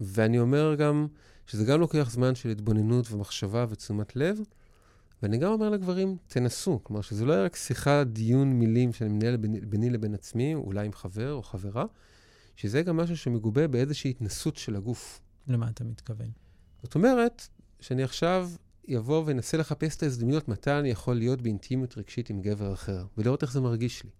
[0.00, 1.06] ואני אומר גם
[1.46, 4.38] שזה גם לוקח זמן של התבוננות ומחשבה ותשומת לב,
[5.22, 6.80] ואני גם אומר לגברים, תנסו.
[6.82, 10.86] כלומר, שזה לא יהיה רק שיחה, דיון, מילים שאני מנהל ביני, ביני לבין עצמי, אולי
[10.86, 11.84] עם חבר או חברה,
[12.56, 15.20] שזה גם משהו שמגובה באיזושהי התנסות של הגוף.
[15.48, 16.30] למה אתה מתכוון?
[16.82, 17.48] זאת אומרת,
[17.80, 18.50] שאני עכשיו
[18.88, 23.42] יבוא ואנסה לחפש את ההזדמנויות מתי אני יכול להיות באינטימיות רגשית עם גבר אחר, ולראות
[23.42, 24.10] איך זה מרגיש לי.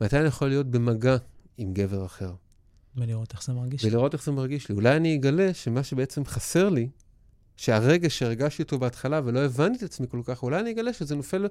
[0.00, 1.16] מתי אני יכול להיות במגע
[1.56, 2.34] עם גבר אחר.
[2.96, 3.84] ולראות איך זה מרגיש.
[3.84, 4.74] ולראות איך זה מרגיש לי.
[4.74, 6.88] אולי אני אגלה שמה שבעצם חסר לי,
[7.56, 11.46] שהרגע שהרגשתי אותו בהתחלה ולא הבנתי את עצמי כל כך, אולי אני אגלה שזה נופל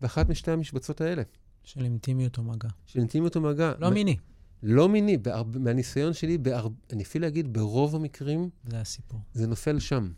[0.00, 1.22] באחת משתי המשבצות האלה.
[1.64, 2.68] של אינטימיות או מגע.
[2.86, 3.72] של אינטימיות או מגע.
[3.78, 4.16] לא מיני.
[4.62, 5.16] לא מיני.
[5.18, 5.58] בהרב...
[5.58, 6.72] מהניסיון שלי, בהרב...
[6.92, 8.50] אני אפילו אגיד, ברוב המקרים...
[8.64, 9.20] זה הסיפור.
[9.32, 10.12] זה נופל שם.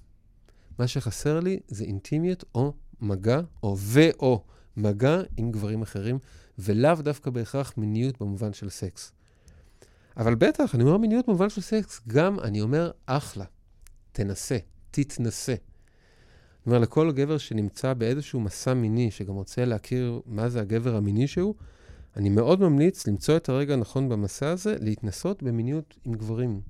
[0.78, 4.44] מה שחסר לי זה אינטימיות או מגע, או ו/או
[4.76, 6.18] מגע עם גברים אחרים,
[6.58, 9.12] ולאו דווקא בהכרח מיניות במובן של סקס.
[10.16, 13.44] אבל בטח, אני אומר מיניות במובן של סקס, גם אני אומר, אחלה,
[14.12, 14.58] תנסה,
[14.90, 15.52] תתנסה.
[15.52, 21.26] אני אומר, לכל גבר שנמצא באיזשהו מסע מיני, שגם רוצה להכיר מה זה הגבר המיני
[21.26, 21.54] שהוא,
[22.16, 26.60] אני מאוד ממליץ למצוא את הרגע הנכון במסע הזה, להתנסות במיניות עם גברים.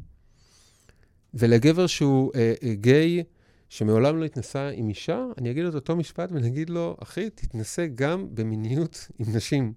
[1.35, 3.23] ולגבר שהוא אה, אה, גיי,
[3.69, 7.31] שמעולם לא התנסה עם אישה, אני אגיד לו את אותו משפט ואני אגיד לו, אחי,
[7.31, 9.73] תתנסה גם במיניות עם נשים.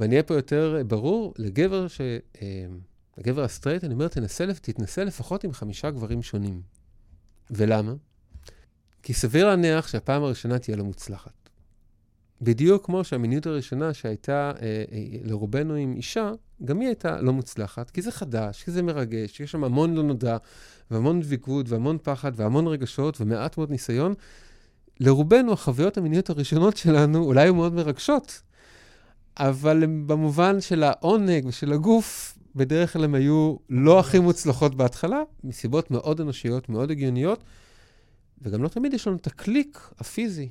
[0.00, 2.00] ואני אהיה פה יותר ברור, לגבר ש...
[2.42, 2.66] אה,
[3.18, 6.62] לגבר הסטרייט, אני אומר, תנסה, תתנסה לפחות עם חמישה גברים שונים.
[7.50, 7.94] ולמה?
[9.02, 11.46] כי סביר להניח שהפעם הראשונה תהיה לא מוצלחת.
[12.42, 16.32] בדיוק כמו שהמיניות הראשונה שהייתה אה, אה, לרובנו עם אישה,
[16.64, 20.02] גם היא הייתה לא מוצלחת, כי זה חדש, כי זה מרגש, יש שם המון לא
[20.02, 20.36] נודע,
[20.90, 24.14] והמון דביקות, והמון פחד, והמון רגשות, ומעט מאוד ניסיון.
[25.00, 28.42] לרובנו, החוויות המיניות הראשונות שלנו אולי היו מאוד מרגשות,
[29.38, 35.90] אבל במובן של העונג ושל הגוף, בדרך כלל הן היו לא הכי מוצלחות בהתחלה, מסיבות
[35.90, 37.44] מאוד אנושיות, מאוד הגיוניות,
[38.42, 40.48] וגם לא תמיד יש לנו את הקליק הפיזי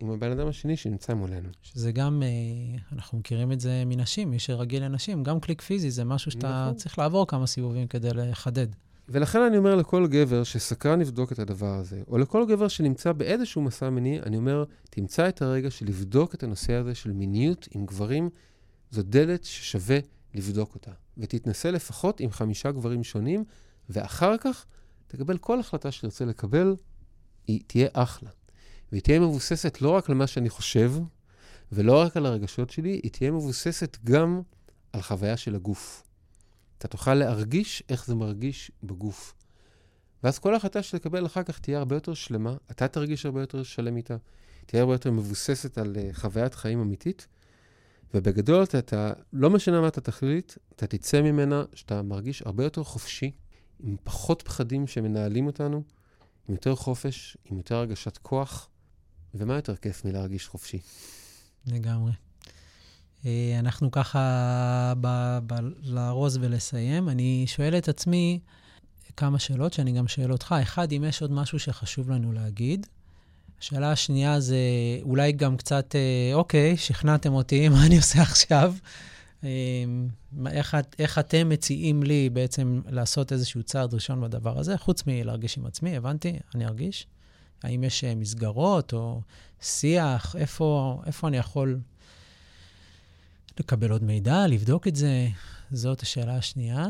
[0.00, 1.48] עם הבן אדם השני שנמצא מולנו.
[1.62, 6.04] שזה גם, אה, אנחנו מכירים את זה מנשים, מי שרגיל לנשים, גם קליק פיזי זה
[6.04, 6.76] משהו שאתה נכון.
[6.76, 8.66] צריך לעבור כמה סיבובים כדי לחדד.
[9.08, 13.62] ולכן אני אומר לכל גבר שסקרן לבדוק את הדבר הזה, או לכל גבר שנמצא באיזשהו
[13.62, 17.86] מסע מיני, אני אומר, תמצא את הרגע של לבדוק את הנושא הזה של מיניות עם
[17.86, 18.30] גברים,
[18.90, 19.98] זו דלת ששווה
[20.34, 20.90] לבדוק אותה.
[21.18, 23.44] ותתנסה לפחות עם חמישה גברים שונים,
[23.90, 24.66] ואחר כך
[25.06, 26.76] תקבל כל החלטה שתרצה לקבל,
[27.46, 28.30] היא תהיה אחלה.
[28.92, 30.92] והיא תהיה מבוססת לא רק על מה שאני חושב,
[31.72, 34.42] ולא רק על הרגשות שלי, היא תהיה מבוססת גם
[34.92, 36.02] על חוויה של הגוף.
[36.78, 39.34] אתה תוכל להרגיש איך זה מרגיש בגוף.
[40.22, 43.96] ואז כל החלטה שתקבל אחר כך תהיה הרבה יותר שלמה, אתה תרגיש הרבה יותר שלם
[43.96, 44.16] איתה,
[44.66, 47.26] תהיה הרבה יותר מבוססת על uh, חוויית חיים אמיתית,
[48.14, 52.84] ובגדול אתה, אתה, לא משנה מה אתה תחליט, אתה תצא ממנה שאתה מרגיש הרבה יותר
[52.84, 53.30] חופשי,
[53.80, 55.82] עם פחות פחדים שמנהלים אותנו,
[56.48, 58.68] עם יותר חופש, עם יותר הרגשת כוח,
[59.34, 60.78] ומה יותר כיף מלהרגיש חופשי?
[61.66, 62.27] לגמרי.
[63.26, 64.92] אה, אנחנו ככה
[65.82, 67.08] לארוז ולסיים.
[67.08, 68.40] אני שואל את עצמי
[69.16, 70.54] כמה שאלות, שאני גם שואל אותך.
[70.62, 72.86] אחד, אם יש עוד משהו שחשוב לנו להגיד.
[73.60, 74.58] השאלה השנייה זה
[75.02, 78.74] אולי גם קצת, אה, אוקיי, שכנעתם אותי, מה אני עושה עכשיו?
[79.44, 79.48] אה,
[80.50, 85.66] איך, איך אתם מציעים לי בעצם לעשות איזשהו צעד ראשון בדבר הזה, חוץ מלהרגיש עם
[85.66, 87.06] עצמי, הבנתי, אני ארגיש.
[87.62, 89.20] האם יש מסגרות או
[89.60, 91.78] שיח, איפה, איפה אני יכול
[93.60, 95.28] לקבל עוד מידע, לבדוק את זה?
[95.70, 96.86] זאת השאלה השנייה.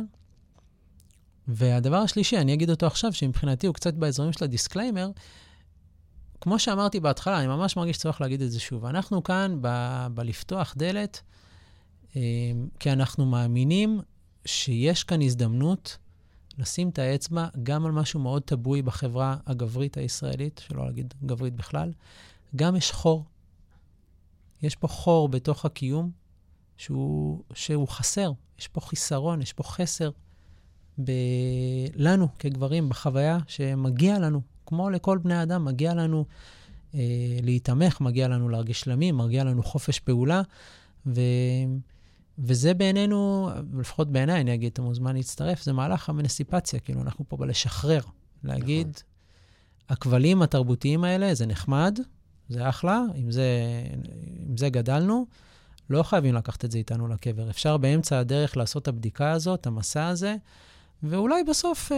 [1.48, 5.10] והדבר השלישי, אני אגיד אותו עכשיו, שמבחינתי הוא קצת באזורים של ה disclaimer,
[6.40, 8.84] כמו שאמרתי בהתחלה, אני ממש מרגיש צורך להגיד את זה שוב.
[8.84, 11.22] אנחנו כאן ב- בלפתוח דלת,
[12.16, 12.20] אה,
[12.80, 14.00] כי אנחנו מאמינים
[14.44, 15.98] שיש כאן הזדמנות
[16.58, 21.92] לשים את האצבע גם על משהו מאוד טבוי בחברה הגברית הישראלית, שלא להגיד גברית בכלל.
[22.56, 23.24] גם יש חור.
[24.62, 26.10] יש פה חור בתוך הקיום
[26.78, 28.32] שהוא, שהוא חסר.
[28.58, 30.10] יש פה חיסרון, יש פה חסר
[31.04, 31.10] ב...
[31.94, 36.24] לנו כגברים, בחוויה שמגיע לנו, כמו לכל בני אדם, מגיע לנו
[36.94, 37.00] אה,
[37.42, 40.42] להיתמך, מגיע לנו להרגיש שלמים, מגיע לנו חופש פעולה,
[41.06, 41.20] ו...
[42.38, 47.36] וזה בעינינו, לפחות בעיניי, אני אגיד, אתה מוזמן להצטרף, זה מהלך המנסיפציה, כאילו, אנחנו פה
[47.36, 48.00] בלשחרר,
[48.44, 49.02] להגיד, נכון.
[49.88, 51.98] הכבלים התרבותיים האלה, זה נחמד,
[52.48, 53.48] זה אחלה, עם זה,
[54.48, 55.26] עם זה גדלנו,
[55.90, 57.50] לא חייבים לקחת את זה איתנו לקבר.
[57.50, 60.36] אפשר באמצע הדרך לעשות את הבדיקה הזאת, המסע הזה,
[61.02, 61.96] ואולי בסוף, אה,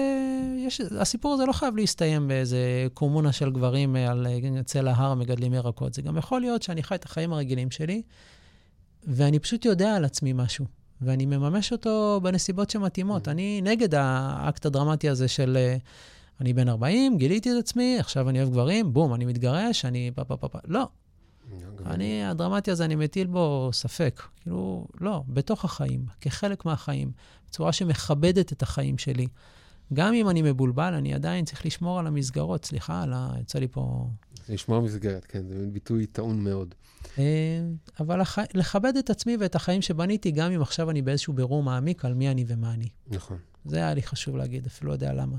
[0.59, 5.15] יש, הסיפור הזה לא חייב להסתיים באיזה קומונה של גברים אה, על אה, צל ההר
[5.15, 5.95] מגדלים ירקות.
[5.95, 8.03] זה גם יכול להיות שאני חי את החיים הרגילים שלי,
[9.07, 10.67] ואני פשוט יודע על עצמי משהו.
[11.03, 13.29] ואני מממש אותו בנסיבות שמתאימות.
[13.29, 13.31] Mm.
[13.31, 15.77] אני נגד האקט הדרמטי הזה של אה,
[16.41, 20.25] אני בן 40, גיליתי את עצמי, עכשיו אני אוהב גברים, בום, אני מתגרש, אני פה
[20.25, 20.59] פה פה פה.
[20.65, 20.89] לא.
[21.87, 24.23] אני, הדרמטי הזה, אני מטיל בו ספק.
[24.43, 27.13] כאילו, לא, בתוך החיים, כחלק מהחיים,
[27.49, 29.27] בצורה שמכבדת את החיים שלי.
[29.93, 32.65] גם אם אני מבולבל, אני עדיין צריך לשמור על המסגרות.
[32.65, 33.33] סליחה, על ה...
[33.41, 34.09] יצא לי פה...
[34.49, 36.75] לשמור מסגרת, כן, זה ביטוי טעון מאוד.
[37.19, 37.25] אה,
[38.01, 38.39] אבל הח...
[38.55, 42.31] לכבד את עצמי ואת החיים שבניתי, גם אם עכשיו אני באיזשהו בירור מעמיק על מי
[42.31, 42.89] אני ומה אני.
[43.09, 43.39] נכון.
[43.65, 45.37] זה היה לי חשוב להגיד, אפילו לא יודע למה.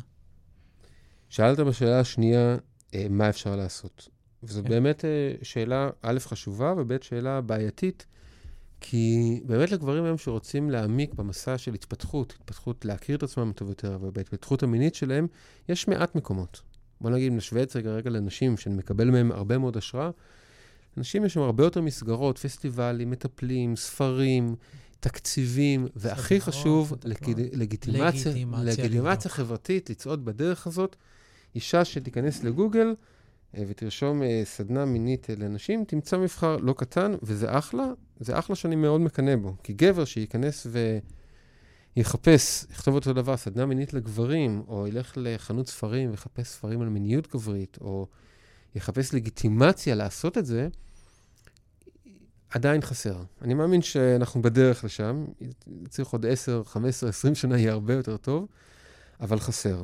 [1.30, 2.58] שאלת בשאלה השנייה,
[2.96, 4.10] אה, מה אפשר לעשות?
[4.44, 4.70] וזו כן.
[4.70, 8.06] באמת אה, שאלה, א', חשובה, וב', שאלה בעייתית,
[8.82, 13.98] כי באמת לגברים היום שרוצים להעמיק במסע של התפתחות, התפתחות להכיר את עצמם טוב יותר,
[14.02, 15.28] ובהתפתחות המינית שלהם,
[15.70, 16.62] יש מעט מקומות.
[17.02, 20.10] בוא נגיד, נשווה את זה רגע לנשים, שאני מקבל מהם הרבה מאוד השראה.
[20.98, 24.56] נשים יש שם הרבה יותר מסגרות, פסטיבלים, מטפלים, ספרים,
[25.00, 26.94] תקציבים, והכי חשוב,
[27.54, 28.34] לגיטימציה,
[28.64, 30.96] לגיטימציה חברתית, לצעוד בדרך הזאת.
[31.56, 32.94] אישה שתיכנס לגוגל
[33.54, 37.86] ותרשום אה, סדנה מינית לנשים, תמצא מבחר לא קטן, וזה אחלה,
[38.20, 39.56] זה אחלה שאני מאוד מקנא בו.
[39.64, 40.68] כי גבר שייכנס
[41.98, 47.28] ויחפש, יכתוב אותו דבר, סדנה מינית לגברים, או ילך לחנות ספרים ויחפש ספרים על מיניות
[47.28, 48.08] גברית, או
[48.76, 50.68] יחפש לגיטימציה לעשות את זה,
[52.50, 53.24] עדיין חסר.
[53.42, 55.26] אני מאמין שאנחנו בדרך לשם,
[55.90, 58.48] צריך עוד 10, 15, 20 שנה, יהיה הרבה יותר טוב,
[59.20, 59.84] אבל חסר.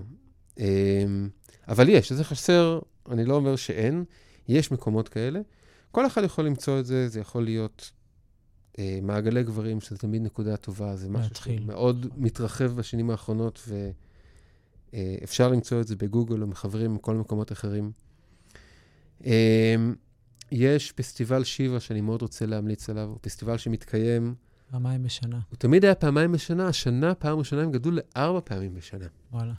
[1.67, 2.79] אבל יש, זה חסר,
[3.11, 4.03] אני לא אומר שאין,
[4.47, 5.39] יש מקומות כאלה.
[5.91, 7.91] כל אחד יכול למצוא את זה, זה יכול להיות
[8.79, 13.69] אה, מעגלי גברים, שזה תמיד נקודה טובה, זה משהו שמאוד מתרחב בשנים האחרונות,
[14.93, 17.91] ואפשר אה, למצוא את זה בגוגל או מחברים מכל מקומות אחרים.
[19.25, 19.75] אה,
[20.51, 24.35] יש פסטיבל שיבה שאני מאוד רוצה להמליץ עליו, הוא פסטיבל שמתקיים...
[24.71, 25.39] פעמיים בשנה.
[25.49, 29.05] הוא תמיד היה פעמיים בשנה, השנה, פעם ראשונה, הם גדלו לארבע פעמים בשנה.
[29.31, 29.53] וואלה.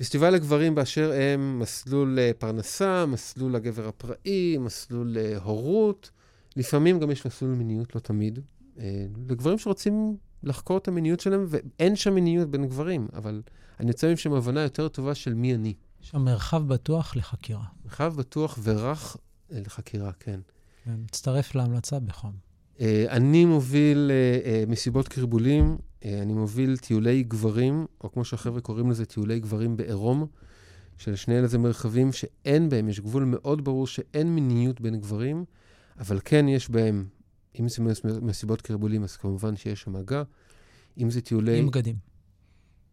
[0.00, 6.10] פסטיבל לגברים באשר הם מסלול אה, פרנסה, מסלול הגבר הפראי, מסלול אה, הורות.
[6.56, 8.38] לפעמים גם יש מסלול מיניות, לא תמיד.
[8.78, 13.42] אה, לגברים שרוצים לחקור את המיניות שלהם, ואין שם מיניות בין גברים, אבל
[13.80, 15.74] אני יוצא עם שם הבנה יותר טובה של מי אני.
[16.02, 17.64] יש שם מרחב בטוח לחקירה.
[17.84, 19.16] מרחב בטוח ורך
[19.50, 20.40] לחקירה, כן.
[20.86, 22.32] מצטרף להמלצה בחום.
[23.08, 24.10] אני מוביל
[24.66, 30.26] מסיבות קרבולים אני מוביל טיולי גברים, או כמו שהחבר'ה קוראים לזה, טיולי גברים בעירום,
[30.96, 35.44] שלשני אלה זה מרחבים שאין בהם, יש גבול מאוד ברור שאין מיניות בין גברים,
[35.98, 37.06] אבל כן יש בהם,
[37.60, 37.82] אם זה
[38.22, 40.22] מסיבות קרבולים, אז כמובן שיש שם מגע.
[40.98, 41.58] אם זה טיולי...
[41.58, 41.96] עם בגדים.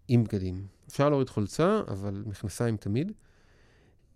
[0.07, 0.67] עם בגדים.
[0.89, 3.11] אפשר להוריד חולצה, אבל מכנסיים תמיד.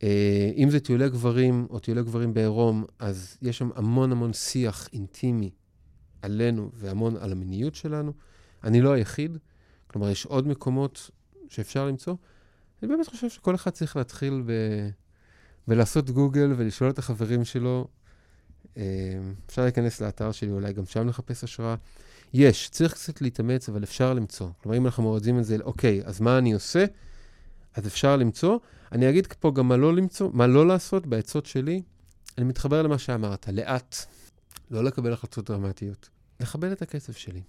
[0.04, 4.90] אה, אם זה טיולי גברים או טיולי גברים בעירום, אז יש שם המון המון שיח
[4.94, 5.50] אינטימי
[6.22, 8.14] עלינו והמון על המיניות שלנו.
[8.64, 9.38] אני לא היחיד,
[9.88, 11.10] כלומר, יש עוד מקומות
[11.50, 12.16] שאפשר למצוא.
[12.84, 14.52] אני באמת חושב שכל אחד צריך להתחיל ב...
[15.68, 17.88] ולעשות גוגל ולשאול את החברים שלו.
[18.78, 18.84] אה,
[19.46, 21.76] אפשר להיכנס לאתר שלי, אולי גם שם לחפש השראה.
[22.34, 24.50] יש, צריך קצת להתאמץ, אבל אפשר למצוא.
[24.64, 26.86] כלומר, אם אנחנו מורדים את זה, אוקיי, אז מה אני עושה?
[27.76, 28.58] אז אפשר למצוא.
[28.92, 31.82] אני אגיד פה גם מה לא למצוא, מה לא לעשות בעצות שלי.
[32.38, 33.96] אני מתחבר למה שאמרת, לאט,
[34.72, 36.10] לא לקבל החלטות דרמטיות.
[36.40, 37.42] לכבד את הכסף שלי.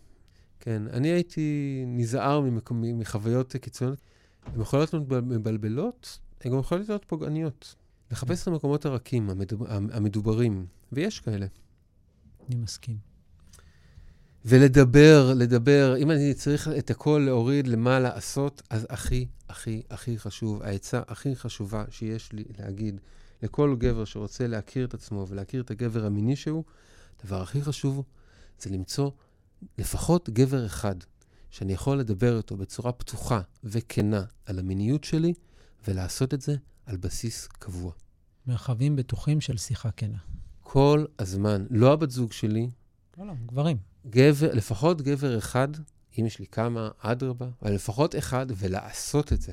[0.65, 3.99] כן, אני הייתי נזהר ממקומי, מחוויות קיצוניות.
[4.47, 7.75] הן יכולות להיות מבלבלות, הן גם יכולות להיות פוגעניות.
[8.11, 11.47] לחפש את המקומות הרכים, המדוב, המדוברים, ויש כאלה.
[12.49, 12.97] אני מסכים.
[14.45, 20.63] ולדבר, לדבר, אם אני צריך את הכל להוריד למה לעשות, אז הכי, הכי, הכי חשוב,
[20.63, 23.01] העצה הכי חשובה שיש לי להגיד
[23.43, 26.65] לכל גבר שרוצה להכיר את עצמו ולהכיר את הגבר המיני שהוא,
[27.21, 28.03] הדבר הכי חשוב
[28.61, 29.11] זה למצוא
[29.79, 30.95] לפחות גבר אחד
[31.51, 35.35] שאני יכול לדבר איתו בצורה פתוחה וכנה על המיניות שלי,
[35.89, 36.57] ולעשות את זה
[36.87, 37.93] על בסיס קבוע.
[38.47, 40.19] מרחבים בטוחים של שיחה כנה.
[40.61, 41.67] כל הזמן.
[41.71, 42.71] לא הבת זוג שלי.
[43.19, 43.77] לא, לא, גברים.
[44.07, 45.69] גבר, לפחות גבר אחד,
[46.19, 49.53] אם יש לי כמה, אדרבה, אבל לפחות אחד, ולעשות את זה.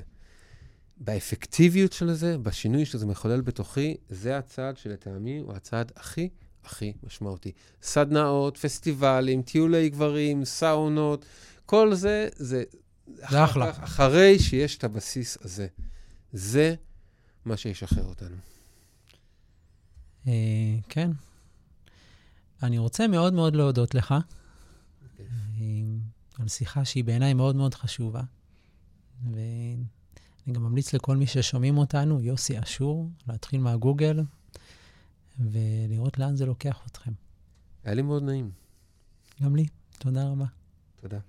[0.97, 6.30] באפקטיביות של זה, בשינוי שזה מחולל בתוכי, זה הצעד שלטעמי הוא הצעד הכי
[6.70, 7.52] הכי משמעותי.
[7.82, 11.26] סדנאות, פסטיבלים, טיולי גברים, סאונות,
[11.66, 12.64] כל זה, זה...
[13.30, 13.70] זה אחלה.
[13.70, 15.68] אחרי שיש את הבסיס הזה.
[16.34, 16.76] זה
[17.46, 18.36] מה שישחרר אותנו.
[20.28, 20.34] אה,
[20.90, 21.12] כן.
[22.64, 24.12] אני רוצה מאוד מאוד להודות לך
[25.20, 25.26] אה,
[26.40, 28.22] על שיחה שהיא בעיניי מאוד מאוד חשובה.
[29.32, 34.20] ואני גם ממליץ לכל מי ששומעים אותנו, יוסי אשור, להתחיל מהגוגל,
[35.40, 37.12] ולראות לאן זה לוקח אתכם.
[37.84, 38.52] היה לי מאוד נעים.
[39.44, 39.66] גם לי.
[40.00, 40.46] תודה רבה.
[41.02, 41.20] תודה.